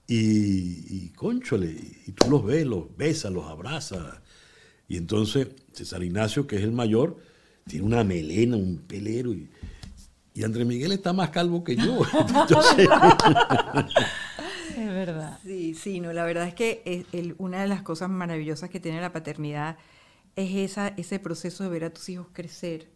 [0.07, 1.75] y, y conchole,
[2.05, 4.21] y tú los ves, los besas, los abrazas.
[4.89, 7.17] Y entonces, César Ignacio, que es el mayor,
[7.65, 9.49] tiene una melena, un pelero, y
[10.39, 11.99] y Andrés Miguel está más calvo que yo.
[14.77, 15.37] es verdad.
[15.43, 19.11] Sí, sí, no, la verdad es que una de las cosas maravillosas que tiene la
[19.11, 19.75] paternidad
[20.37, 22.87] es esa, ese proceso de ver a tus hijos crecer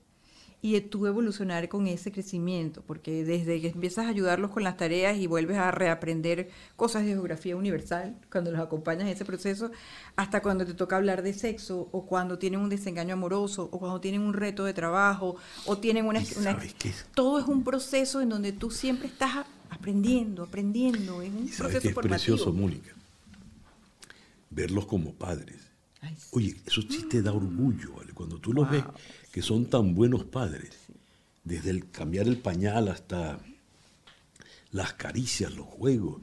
[0.63, 4.77] y de tú evolucionar con ese crecimiento, porque desde que empiezas a ayudarlos con las
[4.77, 9.71] tareas y vuelves a reaprender cosas de geografía universal, cuando los acompañas en ese proceso,
[10.15, 13.99] hasta cuando te toca hablar de sexo, o cuando tienen un desengaño amoroso, o cuando
[13.99, 15.35] tienen un reto de trabajo,
[15.65, 16.23] o tienen una...
[17.13, 21.93] todo es un proceso en donde tú siempre estás aprendiendo, aprendiendo, es un proceso es
[21.93, 22.91] precioso, Mónica?
[24.49, 25.57] Verlos como padres.
[26.31, 28.13] Oye, eso sí te da orgullo, ¿vale?
[28.13, 28.83] Cuando tú los ves
[29.33, 30.69] que son tan buenos padres,
[31.43, 33.39] desde el cambiar el pañal hasta
[34.71, 36.21] las caricias, los juegos.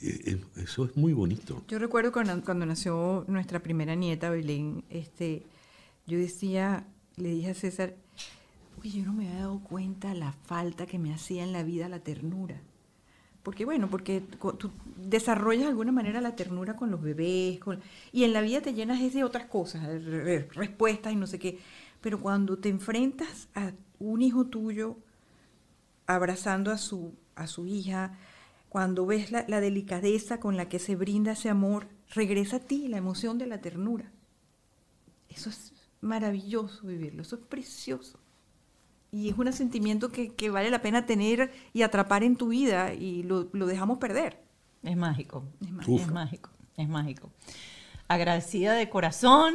[0.00, 1.64] Eh, eh, eso es muy bonito.
[1.66, 5.42] Yo recuerdo cuando, cuando nació nuestra primera nieta, Belén, este,
[6.06, 6.86] yo decía,
[7.16, 7.96] le dije a César,
[8.80, 11.88] uy, yo no me había dado cuenta la falta que me hacía en la vida
[11.88, 12.60] la ternura.
[13.42, 17.58] Porque bueno, porque tú desarrollas de alguna manera la ternura con los bebés,
[18.12, 19.82] y en la vida te llenas de otras cosas,
[20.54, 21.58] respuestas y no sé qué.
[22.00, 24.96] Pero cuando te enfrentas a un hijo tuyo
[26.06, 28.16] abrazando a su, a su hija,
[28.68, 32.98] cuando ves la, delicadeza con la que se brinda ese amor, regresa a ti la
[32.98, 34.10] emoción de la ternura.
[35.28, 38.18] Eso es maravilloso vivirlo, eso es precioso.
[39.10, 43.22] Y es un sentimiento que, vale la pena tener y atrapar en tu vida y
[43.22, 44.42] lo, dejamos perder.
[44.82, 45.72] Es mágico, es
[46.06, 47.32] mágico, es mágico.
[48.06, 49.54] Agradecida de corazón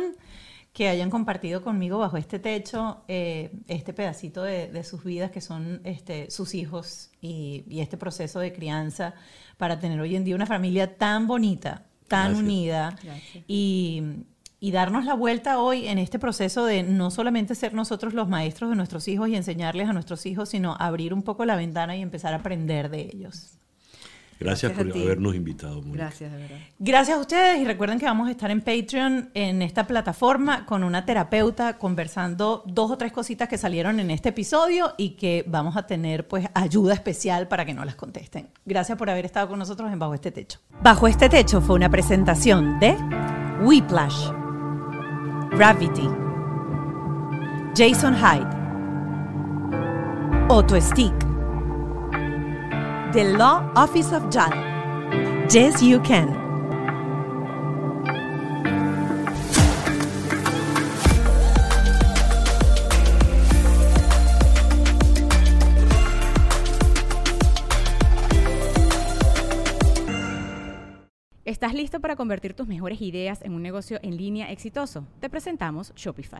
[0.73, 5.81] que hayan compartido conmigo bajo este techo eh, este pedacito de, sus vidas, que son
[5.83, 9.13] este, sus hijos y, este proceso de crianza
[9.57, 12.95] para tener hoy en día una familia tan bonita, tan unida
[13.47, 14.01] y,
[14.59, 18.71] y darnos la vuelta hoy en este proceso de no solamente ser nosotros los maestros
[18.71, 22.01] de nuestros hijos y enseñarles a nuestros hijos, sino abrir un poco la ventana y
[22.01, 23.59] empezar a aprender de ellos.
[24.39, 25.81] Gracias, por habernos invitado.
[25.85, 26.57] Gracias, de verdad.
[26.79, 30.83] Gracias a ustedes y recuerden que vamos a estar en Patreon en esta plataforma con
[30.83, 35.77] una terapeuta conversando dos o tres cositas que salieron en este episodio y que vamos
[35.77, 38.49] a tener pues ayuda especial para que no las contesten.
[38.65, 40.59] Gracias por haber estado con nosotros en Bajo este Techo.
[40.81, 42.95] Bajo este Techo fue una presentación de
[43.63, 44.31] Whiplash,
[45.51, 46.09] Gravity,
[47.75, 48.63] Jason Hyde,
[50.49, 51.13] Auto Stick,
[53.13, 54.51] The Law Office of JAL.
[55.47, 56.33] Yes, you can.
[71.45, 75.05] ¿Estás listo para convertir tus mejores ideas en un negocio en línea exitoso?
[75.19, 76.39] Te presentamos Shopify.